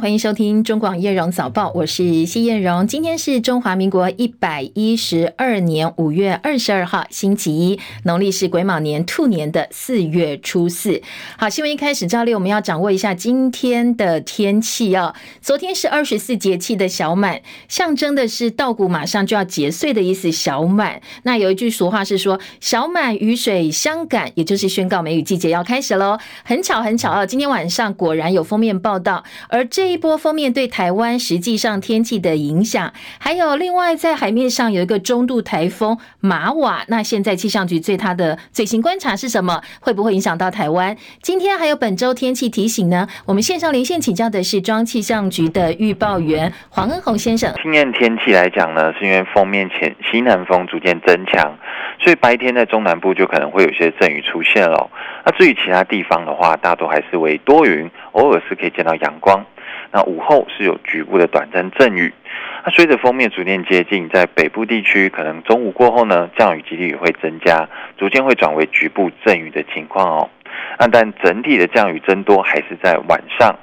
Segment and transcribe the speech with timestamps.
[0.00, 2.86] 欢迎收听中广叶荣早报，我是谢叶荣。
[2.86, 11.02] 今天是中华民国一百一十二年五月二十二号，星期一，农历是癸卯年兔年的四月初四。
[11.36, 15.14] 好，新闻一开始，照例我们要掌握一下今天的天气哦。
[15.42, 20.32] 昨天是二十四节气的小满，象征的是稻谷马上就要结穗的意思。
[20.32, 26.16] 小满，那有一句俗话是说“小满雨水相赶”，也就是宣告梅雨季节要开始喽。
[26.42, 29.89] 很巧，很巧啊，今天晚上果然有封面报道，而这。
[29.90, 39.60] 一波锋面对台湾实际上天气的影响，还有另外在海面上有一个中度台风玛瓦，那现在气象局对它的最新观察是什么？
[39.80, 40.96] 会不会影响到台湾？
[41.22, 43.08] 今天还有本周天气提醒呢？
[43.26, 47.52] 我们线上连线请教的是庄气象局的预报员黄恩宏先生。
[47.62, 51.58] 今天天气来讲呢，是因为风面前西南风逐渐增强，
[51.98, 54.88] 所以白天在中南部就可能会有些阵雨出现了。
[55.24, 59.44] 那至于其他地方的话，大多还是为多云，偶尔是可以见到阳光。
[59.92, 62.12] 那午后是有局部的短暂阵雨，
[62.64, 70.30] 那随着锋面逐渐接近，在北部地区可能中午过后呢，降雨几率也会增加，逐渐会转为局部阵雨的情况哦。
[70.78, 73.56] 那但整体的降雨增多还是在晚上，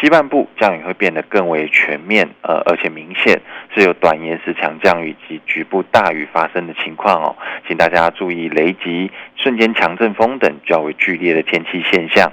[0.00, 3.40] 西半部降雨会变得更为全面，呃，而且明显
[3.74, 12.30] 是有短延时强降雨及局部大雨发生的情况哦，请大家注意雷击、瞬间强阵风等较为剧烈的天气现象。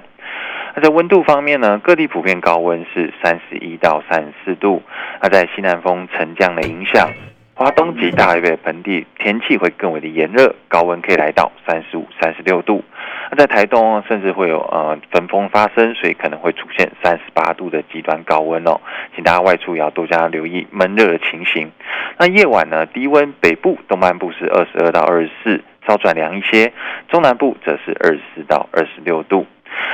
[0.75, 4.81] 那在温度方面呢，各地普遍高温是三十一到三十四度。
[5.21, 7.09] 那在西南风沉降的影响，
[7.55, 12.83] 华东及大台北盆地天气会更为的炎热，高温可以来到三十五、三十六度。
[13.31, 18.79] 那在台东甚至会有呃焚风发生，所以可能会出现三十八度的极端高温哦，
[19.15, 21.71] 请大家外出也要多加留意闷热的情形。
[22.17, 26.71] 那夜晚呢，低温北部、东半部是二十二到二十四，稍转凉一些；
[27.07, 29.45] 中南部则是二十四到二十六度。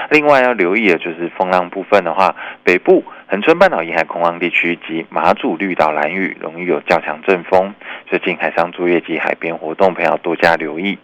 [0.10, 3.04] 另外要留意的就是风浪部分的话，北部
[3.36, 7.74] 恒春半岛沿海空旷地区及马祖绿岛蓝屿容易有较强阵风，
[8.08, 10.98] 最近海上作业及海边活动，朋友多加留意。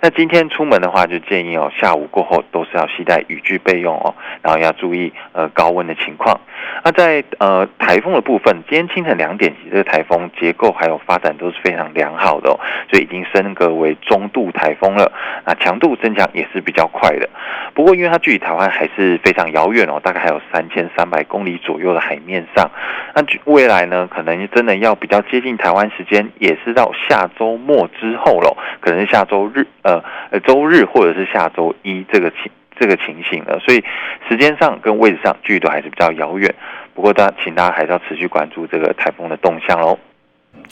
[0.00, 4.12] 那今天出门的话，就建议哦，下午过后都是要携带雨具备用哦，
[4.42, 6.40] 然后要注意呃高温的情况。
[6.82, 12.58] 那在呃台风的部分，今天清晨两点起，这个台风结构还有发展都是非常良好的哦，
[12.90, 15.12] 所以已经升格为中度台风了。
[15.44, 17.28] 那强度增强也是比较快的。
[17.74, 22.70] 不过因为它距离台湾还是非常遥远哦，大概还有三千三百公里左的海面上。
[23.14, 33.58] 那未来呢，可能真的要比较接近台湾时间，也是到下周末之后喽，可能是下周日呃呃周日或者是下周一这个情这个情形了。
[33.60, 33.82] 所以
[34.28, 36.54] 时间上跟位置上距离都还是比较遥远。
[36.94, 39.98] 不过大家请大家还是要持续关注这个台风的动向喽。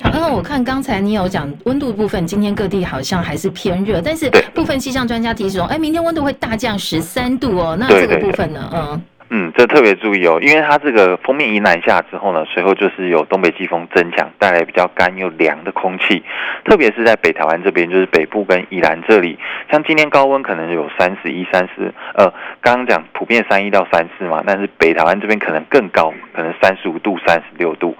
[0.02, 7.76] 好，那我看刚才你有讲温度部分，今天各地好像还是偏热，但是部分气象专家提醒说，哎，明天温度会大降十三度哦。
[7.78, 8.70] 那这个部分呢？
[8.74, 9.02] 嗯。
[9.36, 16.22] 嗯，这特别注意哦，因为它这个锋面一南下之后呢，随后就是有东北季风增强，带来比较干又凉的空气，
[16.64, 19.36] 特别是在北台湾这边，就是北部跟宜兰这里，
[19.72, 27.96] 像今天高温可能有三十一、三十，呃，刚刚讲普遍三一到三四嘛，但是北台湾这边可能更高，可能三十五度、三十六度，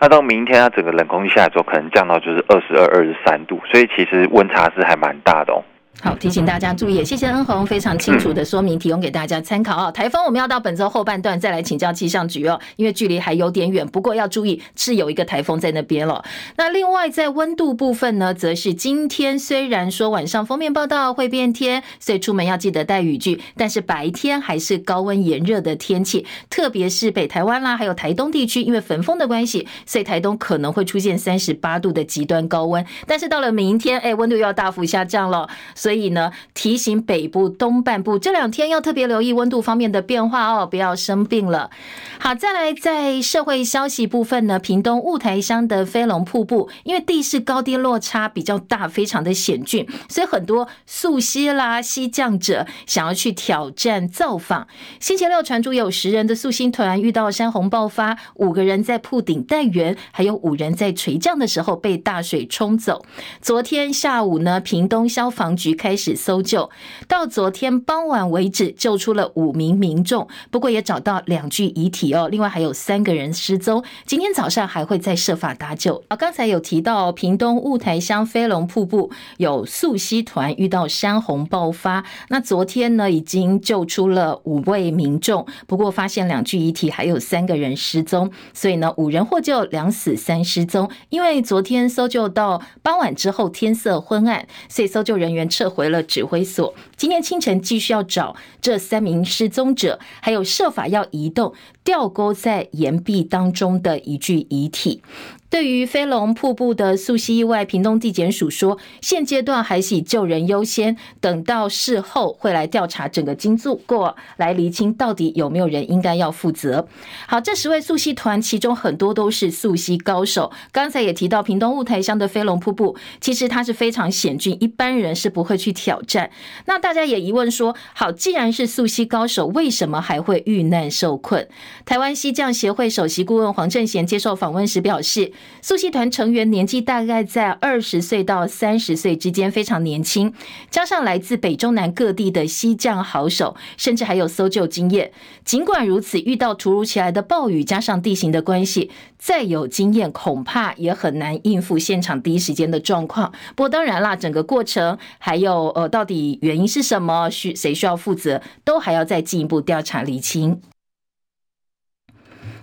[0.00, 5.64] 那到明天它整个冷空气下来之后，可能降到就是二十二、二十三度，所以其实温差是还蛮大的哦。
[6.02, 9.90] 好，提醒大家注意，谢谢恩红非常清楚的说明，提供给大家参考哦。
[9.90, 16.22] 台风我们要到本周后半段再来请教气象局哦，因为距离还有点远，不过要注意是有一个台风在那边了。
[16.56, 32.84] 那另外在温度部分呢，则是今天虽然说晚上封面报道会变天，所以出门要记得带雨具，但是白天还是高温炎热的天气，特别是北台湾啦，还有台东地区，因为焚风的关系，所以台东可能会出现三十八度的极端高温。
[33.06, 35.48] 但是到了明天，哎，温度又要大幅下降了。
[35.86, 41.70] 所以呢，提醒北部东半部这两天要特别留意温度方面的变化哦，不要生病了。
[42.18, 54.66] 好，再来在社会消息部分呢，屏东雾台乡的飞龙瀑布，因为地势高低落差比较大，非常的险峻，所以很多溯溪啦、溪降者想要去挑战造访。
[54.98, 63.04] 星期六传出有十人的溯溪团遇到山洪爆发，五个人在瀑顶待援，还有五人在垂降的时候被大水冲走。
[63.40, 66.70] 昨天下午呢，屏东消防局开始搜救，
[67.06, 72.28] 到昨天傍晚为止，救出了五名民众，不过也找到两具遗体哦。
[72.28, 76.02] 另外还有三个人失踪，今天早上还会再设法搭救。
[76.08, 90.90] 啊，刚才有提到屏东雾台乡飞龙瀑布有溯溪团遇到山洪爆发，那昨天呢已经救出了五位民众，不过发现两具遗体，还有三个人失踪，所以呢五人获救，两死三失踪。
[91.10, 95.65] 因为昨天搜救到傍晚之后天色昏暗，所以搜救人员撤。
[95.68, 96.74] 回了指挥所。
[96.96, 101.54] 今天清晨继续要找这三名失踪者，还有设法要移动
[101.84, 105.02] 吊钩在岩壁当中的一具遗体。
[105.48, 113.56] 对于飞龙瀑布的溯溪意外，屏东地检署说，现阶段还是以救人优先，等到事后会来调查整个经
[113.86, 116.88] 过，来厘清到底有没有人应该要负责。
[117.28, 120.50] 好，这十位溯溪团，其中很多都是溯溪高手。
[120.72, 126.30] 刚才也提到，屏东雾台乡的飞龙瀑布，其实它是非常险峻，一般人是不会去挑战。
[126.66, 131.48] 那大家也疑问说，好，既然是溯溪高手，为什么还会遇难受困？
[131.84, 135.32] 台湾溪降协会首席顾问黄正贤接受访问时表示。
[135.60, 140.32] 溯溪团成员年纪大概在二十岁到三十岁之间，非常年轻，
[140.70, 145.12] 加上来自北中南各地的溪降好手，甚至还有搜救经验。
[145.44, 153.32] 尽管如此，遇到突如其来的暴雨，加上地形的关系，再有经验，恐怕也很难应付现场第一时间的状况。
[153.54, 160.60] 不过当然啦，整个过程还有呃，到底原因是什么，需谁需要负责，都还要再进一步调查厘清。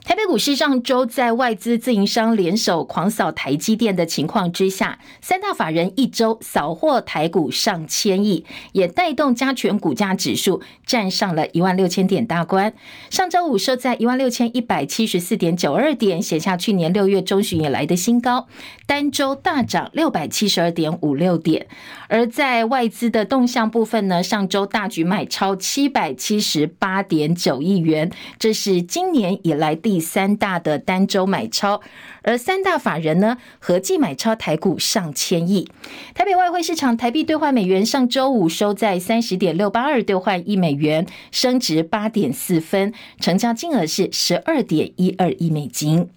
[0.04, 12.74] 台北股市上周在外资自营商联手狂扫台积电的情况之下，三大法人一周扫获台股上千亿，也带动加权股价指数站上了一万六千点大关。
[13.10, 18.48] 上周五收在一万六千一百七十四点九二点，写下去年六月中旬以来的新高，
[18.86, 21.68] 单周大涨六百七十二点五六点。
[22.10, 31.80] 而在外资的动向部分呢，上周大举买超七百七十八点九亿元，这是今年以来第第三大的单周买超，
[32.24, 35.70] 而三大法人呢合计买超台股上千亿。
[36.16, 46.10] 台北外汇市场台币兑换美元上周五收在三十点六八二兑换一美元，升值八点四分，成交金额是十二点一二亿美金。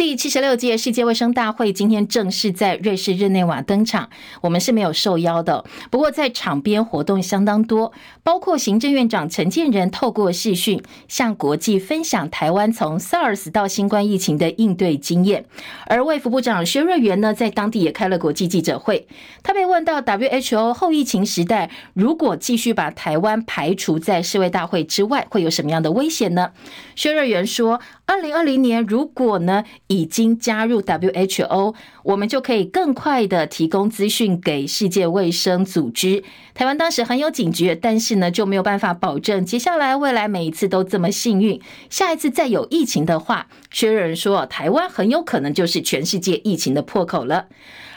[0.00, 4.08] 第七十六届世界卫生大会今天正式在瑞士日内瓦登场，
[4.40, 5.62] 我们是没有受邀的。
[5.90, 7.92] 不过在场边活动相当多，
[8.22, 15.44] 包括行政院长陈建仁透过视讯向国际分享台湾从 SARS 到新冠疫情的应对经验。
[15.84, 19.06] 而卫福部长薛瑞元呢，在当地也开了国际记者会，
[19.42, 26.52] 他被问到 WHO 后疫情时代，如果继续把台湾排除在世卫大会之外，会有什么样的危险呢？
[26.96, 27.82] 薛瑞元说。
[28.06, 36.22] 二零二零年，如果呢已经加入 WHO，我们就可以更快的提供资讯给世界卫生组织。
[36.54, 41.60] 台湾当时很有警觉，但是呢就没有办法保证接下来未来每一次都这么幸运。
[41.90, 47.48] 下一次再有疫情的话，薛仁说，台湾很有可能就是全世界疫情的破口了。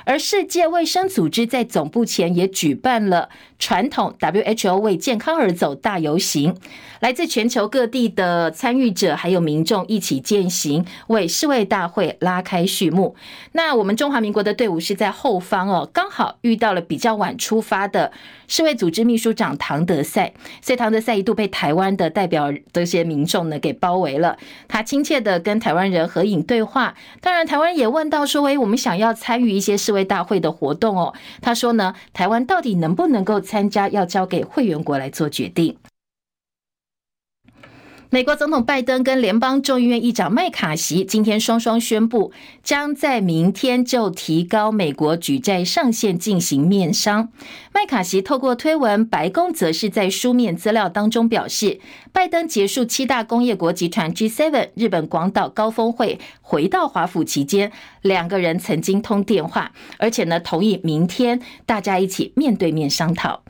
[0.06, 3.30] 而世界卫生组织在总部前也举办了
[3.60, 6.56] 传统 WHO 为健康而走大游行，
[7.00, 13.16] 来自全球各地的参与者还有民众一起践行，为世卫大会拉开序幕。
[13.54, 18.12] 那我们中华民国的队伍是在后方哦，刚好遇到了比较晚出发的
[18.48, 24.38] 世卫组织秘书长唐德赛，所以唐德赛一度被台湾的代表这些民众呢给包围了。
[24.68, 35.78] 他亲切的跟台湾人合影对话，当然台湾也问到说：“诶，我们想要参与一些世卫大会的活动哦。”他说呢，台湾到底能不能够参加，要交给会员国来做决定。
[38.14, 42.32] 美国总统拜登跟联邦众议院议长麦卡锡今天双双宣布，
[42.62, 47.30] 将在明天就提高美国举债上限进行面商。
[47.74, 51.80] 麦卡锡透过推文，白宫则是在书面资料当中表示，
[52.12, 57.72] 拜登结束七大工业国集团 G7 日本广岛高峰会，回到华府期间，
[58.04, 63.42] 两个人曾经通电话，而且呢同意明天大家一起面对面商讨。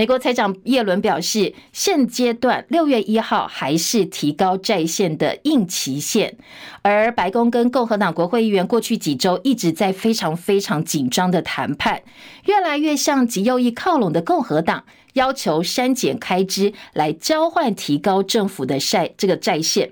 [0.00, 6.38] 美国财长耶伦表示，现阶段六月一号还是提高债限的硬期限，
[6.80, 12.00] 而白宫跟共和党国会议员过去几周一直在非常非常紧张的谈判，
[12.46, 14.84] 越来越向极右翼靠拢的共和党。
[15.14, 19.90] 要求删减开支来交换提高政府的债这个债限，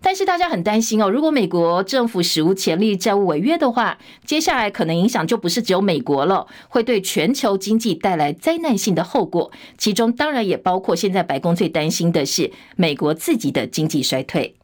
[0.00, 14.54] 但是大家很担心哦，如果美国政府史无前例债务违约的话，接下来可能影响就不是只有美国了，会对全球经济带来灾难性的后果，其中当然也包括现在白宫最担心的是美国自己的经济衰退。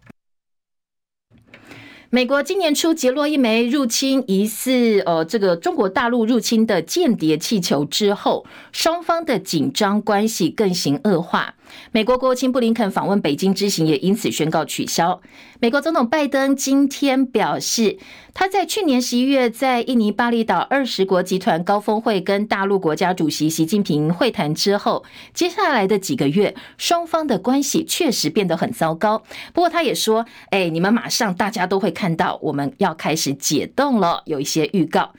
[2.11, 11.57] 美国今年初击落一枚入侵疑似呃这个中国大陆入侵的间谍气球之后，双方的紧张关系更形恶化。
[11.92, 15.21] 美国国务卿布林肯访问北京之行也因此宣告取消。
[15.61, 17.99] 美国总统拜登今天表示，
[18.35, 29.23] 他在去年十一月在印尼巴厘岛二十国集团高峰会跟大陆国家主席习近平会谈之后，接下来的几个月，双方的关系确实变得很糟糕。
[29.54, 35.12] 不过他也说，哎，你们马上大家都会看到，我们要开始解冻了，有一些预告。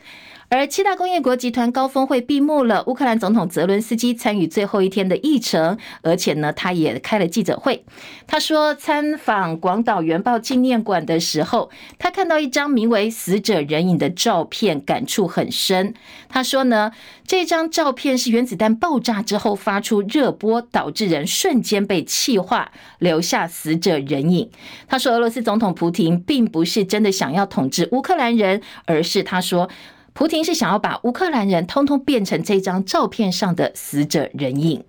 [0.50, 7.84] 而七大工业国集团高峰会闭幕了，乌克兰总统泽伦斯基参与最后一天的议程，而且呢，他也开了记者会。
[8.26, 15.94] 他说，参访广岛原爆纪念馆的时候，他看到一张名为“死者人影”的照片，感触很深。
[16.30, 16.94] 他说呢，
[17.26, 24.50] 这张照片是原子弹爆炸之后发出热波，导致人瞬间被气化，留下死者人影。
[24.88, 29.70] 他说，俄罗斯总统普廷并不是真的想要统治乌克兰人，而是他说。
[30.18, 34.84] 普亭是想要把乌克兰人通通变成这张照片上的死者人影。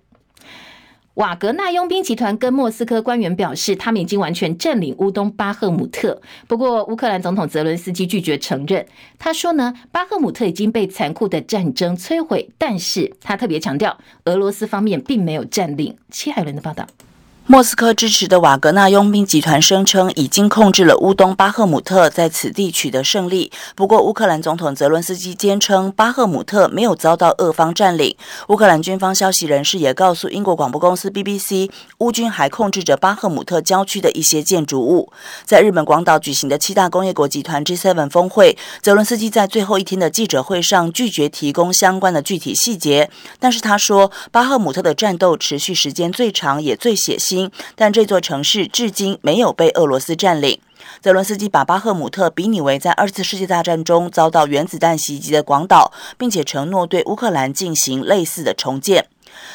[1.13, 6.19] 瓦格纳佣兵集团跟莫斯科官员表示，他们已经完全占领乌东巴赫姆特。
[6.47, 8.83] 不过，乌克兰总统泽伦斯基拒绝承认。
[9.19, 15.95] 他说呢，巴赫姆特已经被残酷的战争摧毁，但是他特别强调，俄罗斯方面并没有占领。
[16.09, 16.87] 戚海伦的报道。
[17.51, 23.51] 莫斯科支持的瓦格纳佣兵集团声称已经控制了乌东巴赫姆特，在此地取得胜利。
[23.75, 28.15] 不过，乌克兰总统泽伦斯基坚称巴赫姆特没有遭到俄方占领。
[28.49, 35.11] 乌克兰军方消息人士也告诉英国广播公司 BBC，乌军还控制着巴赫姆特郊区的一些建筑物。
[35.43, 47.38] 在日本广岛举行的七大工业国集团 G7 峰会，泽伦斯基在最后一天的记者会上拒绝提供相关的具体细节，但是他说，巴赫姆特的战斗持续时间最长，也最血腥。
[47.75, 50.59] 但这座城市至今没有被俄罗斯占领。
[51.01, 59.05] 泽伦斯基把巴赫姆特比拟为在二次世界大战中遭到原子弹袭击的广岛，并且承诺对乌克兰进行类似的重建。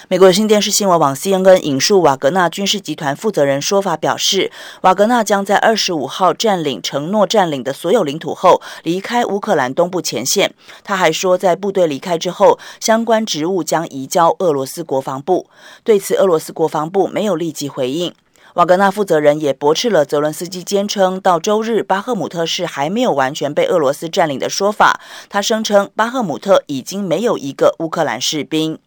[0.09, 4.52] 美国有线电视新闻网 CNN 引述瓦格纳军事集团负责人说法表示，
[4.83, 10.54] 瓦格纳将在二十五号占领承诺占领的所有领土后离开乌克兰东部前线。
[10.83, 15.49] 他还说，在部队离开之后，相关职务将移交俄罗斯国防部。
[15.83, 18.14] 对此，俄罗斯国防部没有立即回应。
[18.54, 25.00] 瓦格纳负责人也驳斥了泽伦斯基坚称到周日巴赫姆特市还没有完全被俄罗斯占领的说法。
[25.28, 28.78] 他声称巴赫姆特已经没有一个乌克兰士兵。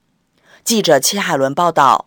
[0.67, 2.06] 记者齐海伦报道。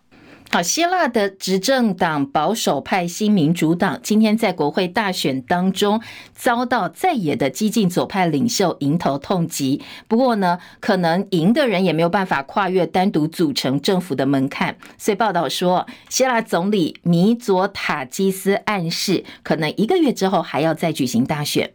[0.53, 6.01] 好，希腊的执政党保守派新民主党今天在国会大选当中
[6.35, 9.81] 遭到在野的激进左派领袖迎头痛击。
[10.09, 14.75] 不过呢，可能赢的人也没有办法跨越单独组成政府的门槛。
[14.97, 21.71] 所以报道说，希腊总理米佐塔基斯暗示，可能一个月之后还要再举行大选。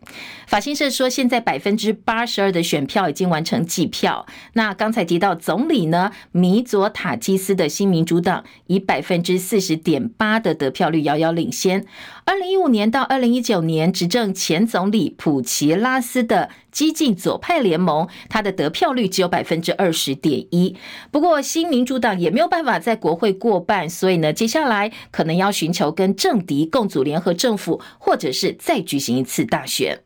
[0.46, 4.26] 法新社说，现在百分之八十二的选票已经完成计票。
[4.52, 8.44] 那刚才提到总理呢，米佐塔基斯的新民主党。
[8.66, 11.84] 以百分之四十点八的得票率遥遥领先。
[12.24, 20.76] 二零一五年到二零一九年执政前总理普奇拉斯的激进左派联盟，他的得票率只有百分之二十点一。
[21.10, 30.00] 不过新民主党也没有办法在国会过半，所以呢，接下来可能要寻求跟政敌共组联合政府，或者是再举行一次大选。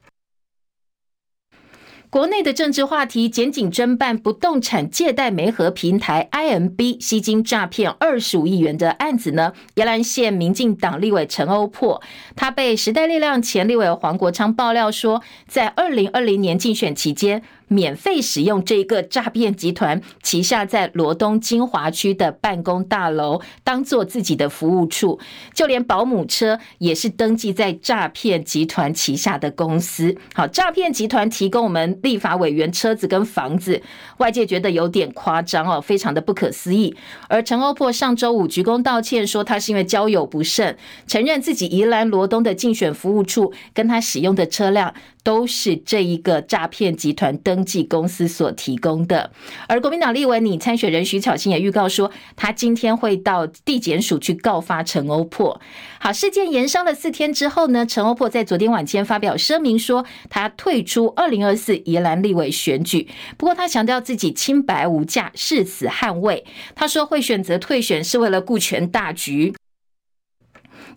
[2.11, 12.03] 国内的政治话题，检警侦办不动产借贷媒合平台 IMB 吸金诈骗二十五亿元的案子呢，宜兰县民进党立委陈欧珀，
[12.35, 17.45] 他被时代力量前立委黄国昌爆料说，在二零二零年竞选期间。
[17.73, 25.21] 免费使用这个诈骗集团旗下在罗东金华区的办公大楼当做自己的服务处，
[25.55, 30.17] 就连保姆车也是登记在诈骗集团旗下的公司。
[30.35, 33.81] 好，诈骗集团提供我们立法委员车子跟房子，
[34.19, 36.97] 外界觉得有点夸张哦，非常的不可思议。
[37.29, 44.93] 而陈欧珀上周五鞠躬道歉，说他是因为交友不慎，承认自己宜兰罗东的竞选服务处跟他使用的车辆。
[45.23, 49.31] 都是这一个诈骗集团登记公司所提供的。
[49.69, 55.61] 而国民党立委拟参选人徐巧芯也预告说，他今天会到地检署去告发陈欧珀。
[55.99, 63.09] 好，事件延烧了四天之后呢，陈欧珀在昨天晚间发表声明说，他退出二零二四宜兰立委选举。
[63.37, 66.45] 不过他强调自己清白无价，誓死捍卫。
[66.75, 69.55] 他说会选择退选是为了顾全大局。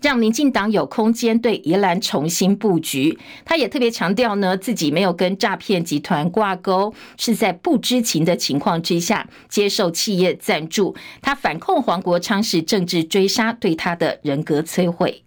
[0.04, 3.18] 让民进党有空间对宜兰重新布局。
[3.46, 10.94] 他也特别强调呢，自己没有跟诈骗集团挂钩，是在不知情的情况之下接受企业赞助。
[11.22, 15.24] 他反控黄国昌是政治追杀，对他的人格摧毁。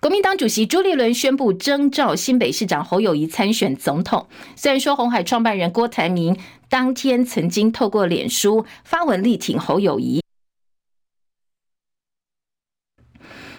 [0.00, 4.28] 国民党主席朱立伦宣布征召新北市长侯友宜参选总统。
[4.54, 6.38] 虽然说红海创办人郭台铭
[6.68, 10.22] 当天曾经透过脸书发文力挺侯友宜。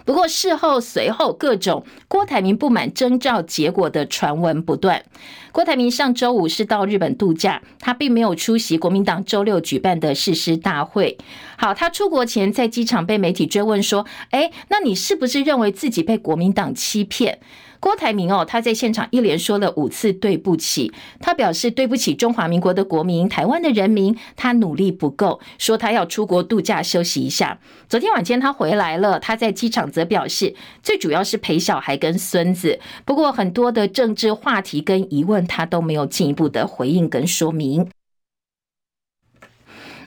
[0.07, 5.03] 不过事后随后各种郭台铭不满征召结果的传闻不断，
[5.51, 11.17] 郭台铭上周五是到日本度假，他并没有出席国民党周六举办的誓师大会。
[11.57, 17.39] 好，他出国前在机场被媒体追问说：“哎，那你是不是认为自己被国民党欺骗？”
[17.79, 27.59] 郭台铭哦，他在现场一连说了五次对不起，他表示对不起中华民国的国民、台湾的人民，他努力不够，说他要出国度假休息一下。
[27.87, 37.87] 昨天晚间他回来了，他在机场则表示，最主要是陪小孩跟孙子，不过很多的政治话题跟疑问，他都没有进一步的回应跟说明。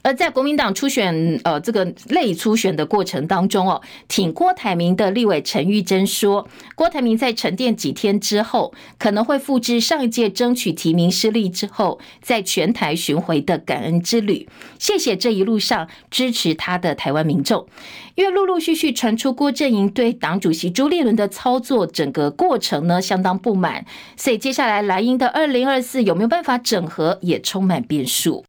[0.02, 17.66] 而在国民党初选，呃，这个类初选的过程当中哦，挺郭台铭的立委陈玉珍说，郭台铭在沉淀几天之后，可能会复制上一届争取提名失利之后，在全台巡回的感恩之旅，谢谢这一路上支持他的台湾民众。
[18.14, 23.85] 因为陆陆续续传出郭阵营对党主席朱立伦的操作整个过程呢相当不满，
[24.16, 28.45] 所以接下来蓝营的二零二四有没有办法整合，也充满变数。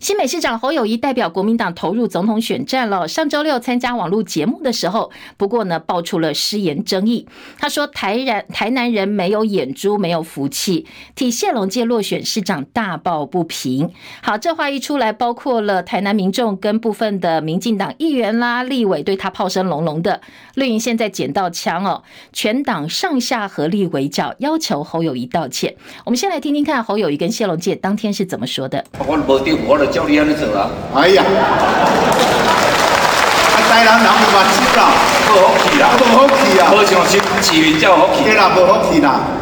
[0.00, 3.06] 新北市长侯友谊代表国民党投入总统选战了。
[3.06, 7.28] 上周六参加网络节目的时候，不过呢，爆出了失言争议。
[7.58, 13.90] 他说台人台南人没有眼珠，没有福气，替谢龙介落选市长大抱不平。
[14.22, 20.22] 好，这话一出来，包括了台南民众跟部分的民进党议员啦、立委，对他炮声隆隆的。
[20.54, 22.02] 绿营现在捡到枪哦，
[22.32, 25.76] 全党上下合力围剿，要求侯友谊道歉。
[26.06, 28.82] 我们先来听听看侯友谊跟谢龙介当天是怎么说的。
[29.90, 30.68] 教你安尼做啦！
[30.94, 31.52] 哎呀，啊，
[33.68, 34.80] 台南人有目睭啦，
[35.28, 39.39] 无福气啦，无福气啊，好像是市民才有福气，对啦，无福气啦。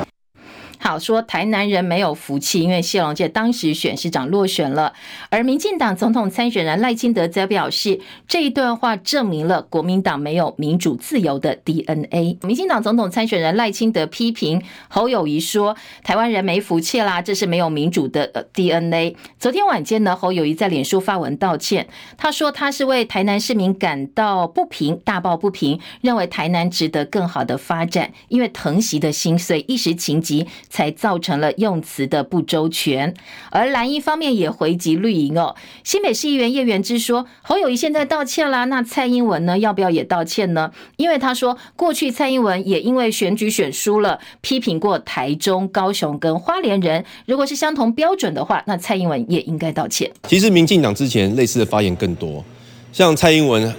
[0.81, 4.93] 好说，台南人没有福气，因为谢龙介当时选市长落选了。
[5.29, 12.39] 而民进党总统参选人赖清德则表示，这一段话证明了国民党没有民主自由的 DNA。
[12.43, 19.17] 民进党总统参选人赖清德批评侯友宜说，台湾人没福气啦，这是没有民主的 DNA。
[19.39, 30.47] 昨天晚间呢，侯友宜在脸书发文道歉，他说他是为台南市民感到不平，大抱不平，认为台南值得更好的发展，因为疼惜的心碎，一时情急。
[30.71, 33.15] 才造成了用词的不周全，
[33.51, 35.55] 而蓝营方面也回击绿营哦。
[35.85, 40.71] 新北市议员叶元之说，侯友宜现在道歉啦，那蔡英文呢，要不要也道歉呢？
[40.97, 50.11] 因为他说，过去蔡英文也因为选举选输了，批评过台中、高雄跟花莲人，如果是相同标准的话，那蔡英文也应该道歉。
[50.29, 52.45] 其实民进党之前类似的发言更多，
[52.93, 53.75] 像蔡英文。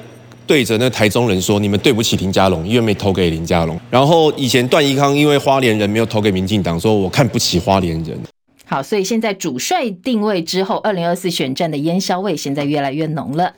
[0.50, 8.20] 对着那台中人说：“你们对不起林佳龙，因为没投给林佳龙。”然后以前段宜康因为花莲人没有投给民进党，说我看不起花莲人。
[8.66, 13.54] 好，所以现在主帅定位之后，二零二四选战的烟硝味现在越来越浓了。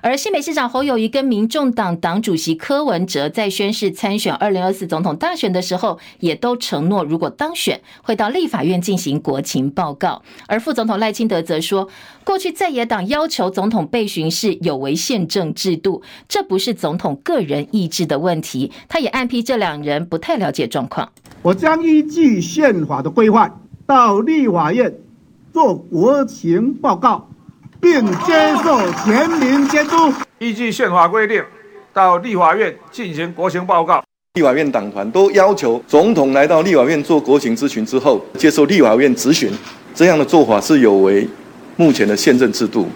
[0.00, 10.22] 而新北市长侯友宜跟民众党党主席柯文哲在宣誓参选二零二四总统大选的时候，也都承诺如果当选会到立法院进行国情报告。
[10.46, 11.88] 而副总统赖清德则说，
[12.24, 18.72] 过去在野党要求总统备询是有违宪政制度，这不是总统个人意志的问题。
[18.88, 21.10] 他也暗批这两人不太了解状况。
[21.42, 24.94] 我将依据宪法的规范到立法院
[25.52, 27.28] 做国情报告。
[27.84, 28.32] 并接
[28.64, 31.44] 受全民监督，依据宪法规定，
[31.92, 34.02] 到立法院进行国情报告。
[34.32, 39.52] 立法院党团都要求总统来到立法院做国情咨询之后，接受立法院质询，
[39.94, 41.28] 这样的做法是有违
[41.76, 42.88] 目前的宪政制度。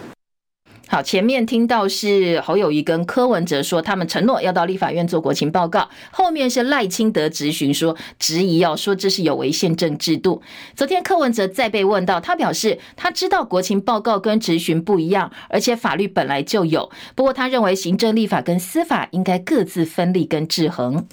[0.91, 10.41] 好，前面听到是侯友宜跟柯文哲说他们承诺要到立法院做国情报告，后面是赖清德质询说质疑要说这是有违宪政制度。
[10.75, 21.07] 昨天柯文哲再被问到，他表示他知道国情报告跟质询不一样，而且法律本来就有，不过他认为行政立法跟司法应该各自分立跟制衡。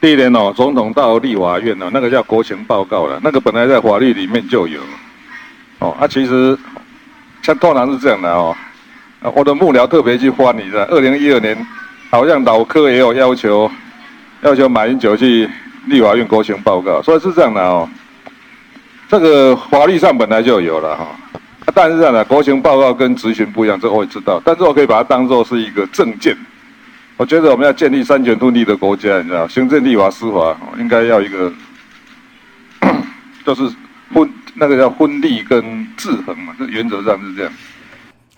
[0.00, 4.80] 第一点哦，总统到立法院呢，那个叫国情报告了，那个本来在法律里面就有。
[5.80, 6.58] 哦，啊，其实。
[7.42, 8.56] 像通常是这样的哦，
[9.34, 11.56] 我的幕僚特别去翻你的，二零一二年
[12.10, 13.70] 好像老柯也有要求，
[14.42, 15.48] 要求马英九去
[15.86, 17.88] 立法院国情报告，所以是这样的哦。
[19.08, 21.06] 这个法律上本来就有了哈，
[21.74, 26.36] 但是这样的国情报告跟质询不一样，这我也知道，但是我可以把它当做是一个证件。
[27.18, 31.52] 我觉得我们要建立三权分立的国家，你知道，行政、立法、司法应该要一个，
[33.44, 33.70] 就是
[34.12, 34.30] 婚。
[34.54, 37.50] 那个叫分立跟制衡嘛，这原则上是这样。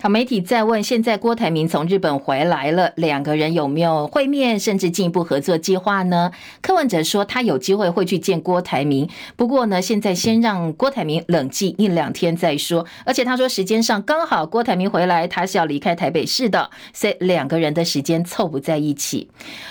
[0.05, 6.31] 好，媒体在问：现在郭台铭从日本回来了，两个人有没有会面，甚至进一步合作计划呢？
[6.61, 12.85] 柯文哲说他有机会会去见郭台铭，不过呢，现在先让郭台铭冷静一两天再说。
[13.03, 19.27] 而且他说时间上刚好郭台铭回来，他是要离开台北市的，所以两个人的时间凑不在一起。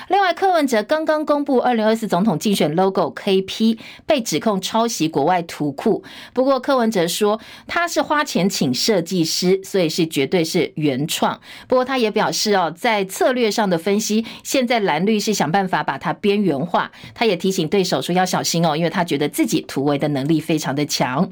[0.09, 6.03] 另外，柯文哲刚刚公布二零二四总统竞选 logo KP，被指控抄袭国外图库。
[6.33, 10.05] 不过柯文哲说他是花钱请设计师，所以是。
[10.15, 11.39] 绝绝对是原创。
[11.69, 16.91] 不过他也表示哦，在策略上的分析，现在蓝绿是想办法把它边缘化。
[17.13, 21.31] 他也提醒对手说要小心哦，因为他觉得自己突围的能力非常的强。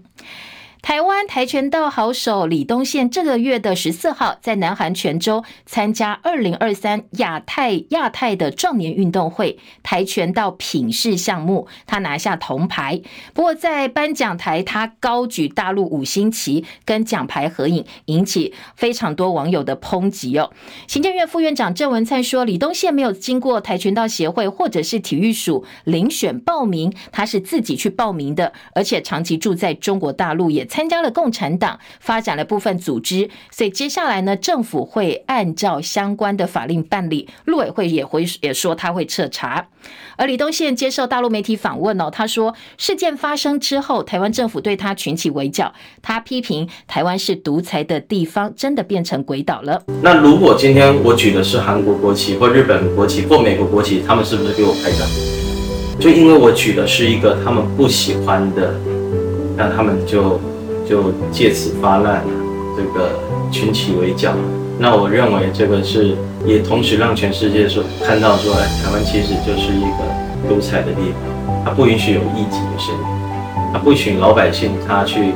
[0.82, 13.00] 台湾跆拳道好手李东宪这个月的十四号在南韩泉州参加二零二三亚太亚太的壮年运动会跆拳道品势项目，他拿下铜牌。
[13.32, 20.50] 不过在颁奖台，他高举大陆五星旗跟奖牌合影，引起非常多网友的抨击哦。
[20.88, 30.66] 行政院副院长郑文灿说，李东宪没有经过跆拳道协会或者是体育署遴选报名，他是自己去报名的，而且长期住在中国大陆也。
[30.72, 39.66] 参加了共产党，发展了部分组织，所以接下来呢，政府会按照相关的法令办理，陆委会也会也说他会彻查。
[40.16, 49.82] 而李东宪接受大陆媒体访问哦，他说事件发生之后，台湾政府对他群起围剿，他批评台湾是独裁的地方，真的变成鬼岛了。
[50.02, 55.04] 那如果今天我举的是韩国国旗或日本国旗或美国国旗，他们是不是给我拍照？
[56.00, 58.72] 就因为我举的是一个他们不喜欢的，
[59.54, 60.40] 那他们就。
[60.92, 62.22] 就借此发难，
[62.76, 63.18] 这个
[63.50, 64.34] 群起围剿。
[64.78, 70.04] 那我认为这个是也同时让全世界说看到说，哎，台湾其实就是一个
[70.46, 73.00] 独裁的地方，它不允许有异己的声音，
[73.72, 75.32] 它不许老百姓他去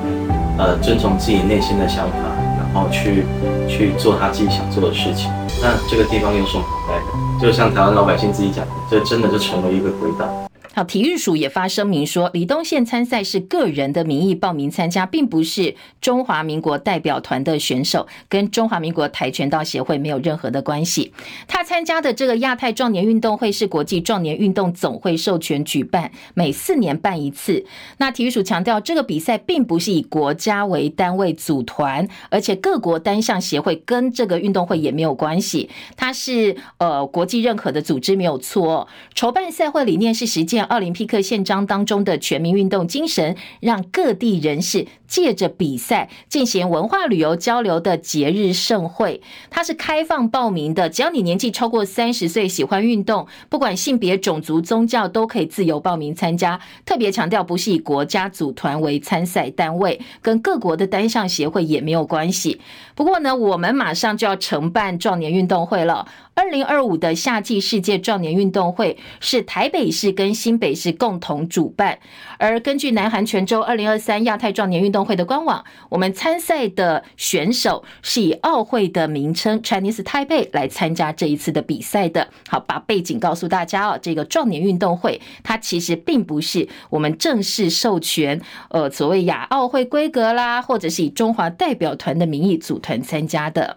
[0.58, 2.18] 呃遵从自己内心的想法，
[2.58, 3.24] 然后去
[3.66, 5.30] 去做他自己想做的事情。
[5.62, 7.40] 那这个地方有什么好待的？
[7.40, 10.45] 就像台湾老百姓自己讲的，这真的就成为一个鬼岛。
[10.76, 21.14] 好，体育署也发声明说，李东宪参赛是个人的名义报名参加，并不是中华民国代表团的选手，跟中华民国跆拳道协会没有任何的关系。
[21.48, 27.64] 他参加的这个亚太壮年运动会是国际壮年运动总会授权举办，每四年办一次。
[27.96, 38.86] 那体育署强调，这个比赛并不是以国家为单位组团，而且各国单项协会跟这个运动会也没有关系，它是呃国际认可的组织，没有错。
[39.14, 49.20] 筹办赛会理念是实践奥林匹克宪章当中的全民运动精神，让各地人士借着比赛进行文化旅游交流的节日盛会。
[49.50, 56.60] 它是开放报名的，只要你年纪超过三十岁，喜欢运动，不管性别、种族、宗教，都可以自由报名参加。
[56.84, 62.60] 特别强调，不是以国家组团为参赛单位，跟各国的单项协会也没有关系。
[62.94, 66.06] 不过呢，我们马上就要承办壮年运动会了。
[66.34, 71.98] 二零二五的夏季世界壮年运动会是台北市跟新北市共同主办，
[72.38, 82.26] 而根据南韩全州二零二三亚太壮年运动运动会的官网，我们参赛的选手是以奥会的名称 Chinese Taipei 来参加这一次的比赛的。
[82.48, 93.76] 好，把背景告诉大家哦，这个壮年运动会它其实并不是我们正式授权，呃，所谓亚奥会规格啦，或者是以中华代表团的名义组团参加的。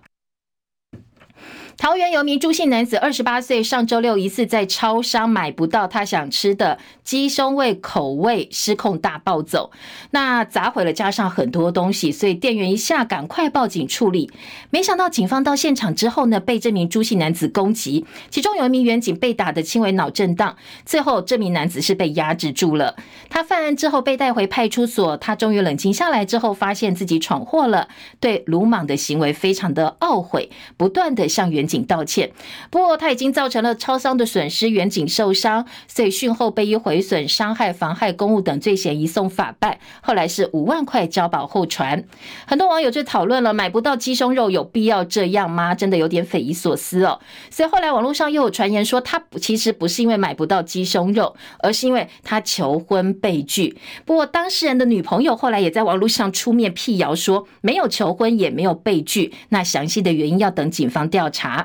[1.79, 9.71] 桃园有名朱姓男子，二十八岁，上周六疑似在超商买不到他想吃的鸡胸味口味，失控大暴走，
[10.11, 14.29] 那砸毁了加上很多东西，所以店员一下赶快报警处理。
[14.69, 22.97] 没想到警方到现场之后呢，被这名朱姓男子攻击，其中有一名员警被打得轻微脑震荡，最后这名男子是被压制住了。
[23.29, 27.87] 他犯案之后被带回派出所，他终于冷静下来之后，发现自己闯祸了，
[28.19, 32.31] 对鲁莽的行为非常的懊悔，不断的向员警道歉，
[32.71, 39.77] 不过他已经造成了超商的损失，员警受伤，所以讯后被以毁损、伤害、妨害公务等罪嫌移送法办。
[40.01, 42.03] 后来是五万块交保候传。
[42.47, 45.75] 很多网友就讨论了：买不到鸡胸肉有必要这样吗？
[45.75, 47.19] 真的有点匪夷所思哦。
[47.51, 53.77] 所以后来网络上又有传言说，他其实不是因为买不到鸡胸肉，而是因为他求婚被拒。
[54.05, 59.33] 不过当事人的女朋友后来也在网络上出面辟谣说，没有求婚，也没有被拒。
[59.49, 61.58] 那详细的原因要等警方调查。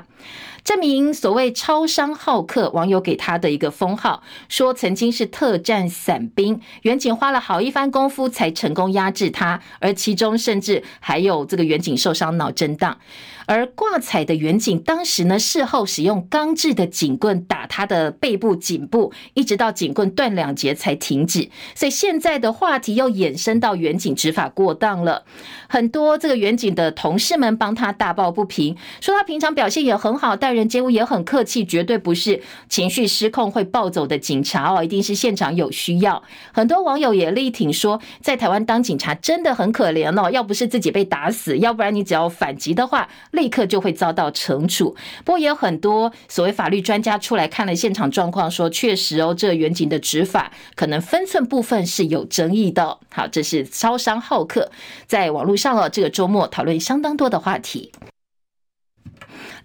[0.63, 12.97] 这名所谓超商好客网友给他的一个封号，说曾经是特战伞兵，远景花了好一番功夫才成功压制他，而其中甚至还有这个远景受伤脑震荡。
[13.45, 21.49] 而挂彩的员警当时呢，事后使用钢制的警棍打他的背部、颈部，一直到警棍断两截才停止。
[21.75, 25.23] 所以现在的话题又衍生到员警执法过当了。
[25.67, 36.23] 很多这个员警的同事们帮他大抱不平，说他平常表现也很好，待人接物也很客气，绝对不是情绪失控会暴走的警察哦，一定是现场有需要。
[36.51, 43.07] 很多网友也力挺说，在台湾当警察真的很可怜哦，要不是自己被打死，要不然你只要反击的话。
[43.35, 44.95] 立刻就会遭到惩处。
[45.23, 52.97] 不过也有很多所谓法律专家出来看了现场状况，说确实哦，这远景的执法可能分寸部分是有争议的。
[53.09, 54.71] 好，这是烧伤好客
[55.05, 57.91] 在网络上哦，这个周末讨论相当多的话题。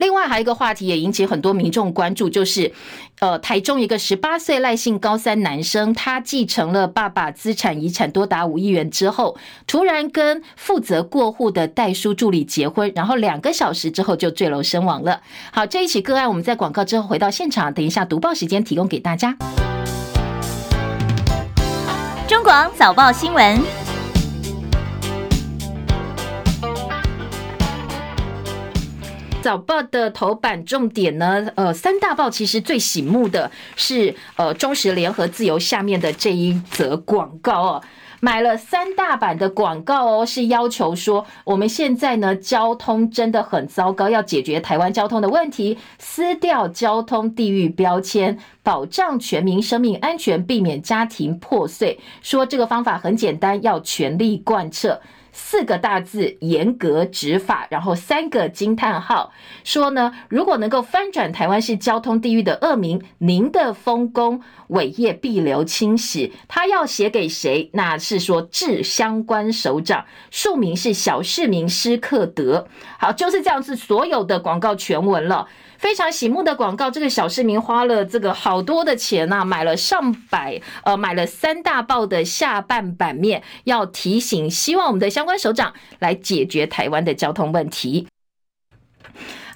[0.01, 2.73] 另外还有一个话题也引起很多民众关注，就是，
[3.21, 9.37] 呃，台中一个十八岁赖姓高三男生，他继承了爸爸资产遗产多达五亿元之后，
[9.67, 15.21] 突然跟负责过户的代书助理结婚，然后两个小时之后就坠楼身亡了。
[15.53, 19.37] 好，这一起个案我们在广告之后回到现场，等一下读报时间提供给大家。
[22.27, 23.90] 中广早报新闻。
[29.43, 37.83] 早报的头版重点呢，呃，三大报其实最醒目的是呃中时联合自由下面的这一则广告哦，
[38.21, 51.99] 买了三大版的广告哦，是要求说我们现在呢交通真的很糟糕，要解决台湾交通的问题，撕掉交通地域标签，保障全民生命安全，避免家庭破碎。
[52.21, 55.01] 说这个方法很简单，要全力贯彻。
[55.43, 59.33] 四个大字，严格执法，然后三个惊叹号，
[59.65, 66.31] 说呢，如果能够翻转台湾是交通地狱的恶名，您的丰功伟业必留青史。
[66.47, 67.71] 他要写给谁？
[67.73, 72.69] 那是说致相关首长，署名是小市民施克德。
[72.99, 75.49] 好，就是这样子，所有的广告全文了。
[75.81, 88.07] 非常醒目的广告，这个小市民花了这个好多的钱呐，买了上百，呃，买了三大报的下半版面，要提醒，希望我们的相关首长来解决台湾的交通问题。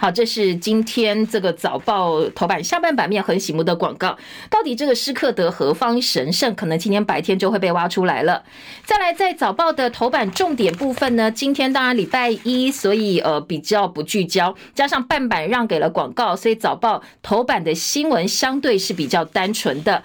[0.05, 4.19] 好，这是今天这个早报头版下半版面很醒目的广告。
[4.51, 6.55] 到底这个施克德何方神圣？
[6.55, 8.43] 可能今天白天就会被挖出来了。
[8.85, 20.03] 再来，在早报的头版重点部分呢，今天当然礼拜一，所以呃比较不聚焦，加上半版让给了广告，所以早报头版的新闻相对是比较单纯的。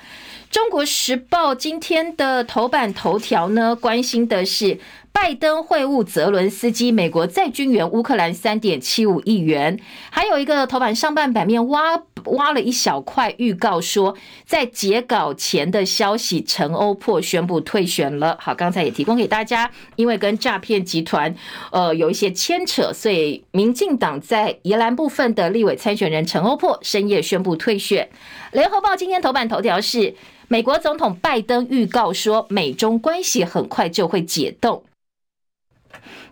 [0.50, 4.80] 中国时报今天的头版头条呢，关心的是。
[5.12, 9.80] 拜登会晤泽伦斯基，美国再军援乌克兰三点七五亿元。
[10.10, 18.38] 还有一个头版上半版面挖挖了一小块预告，说在截稿前的消息，陈欧珀宣布退选了。
[18.39, 21.36] 好，刚才也提供给大家，因为跟诈骗集团
[21.72, 28.10] 呃有一些牵扯，所以民进党在宜兰部分的立委参选人陈欧珀深夜宣布退选。
[28.52, 30.15] 联合报今天头版头条是
[30.48, 34.84] 美国总统拜登预告说，美中关系很快就会解冻。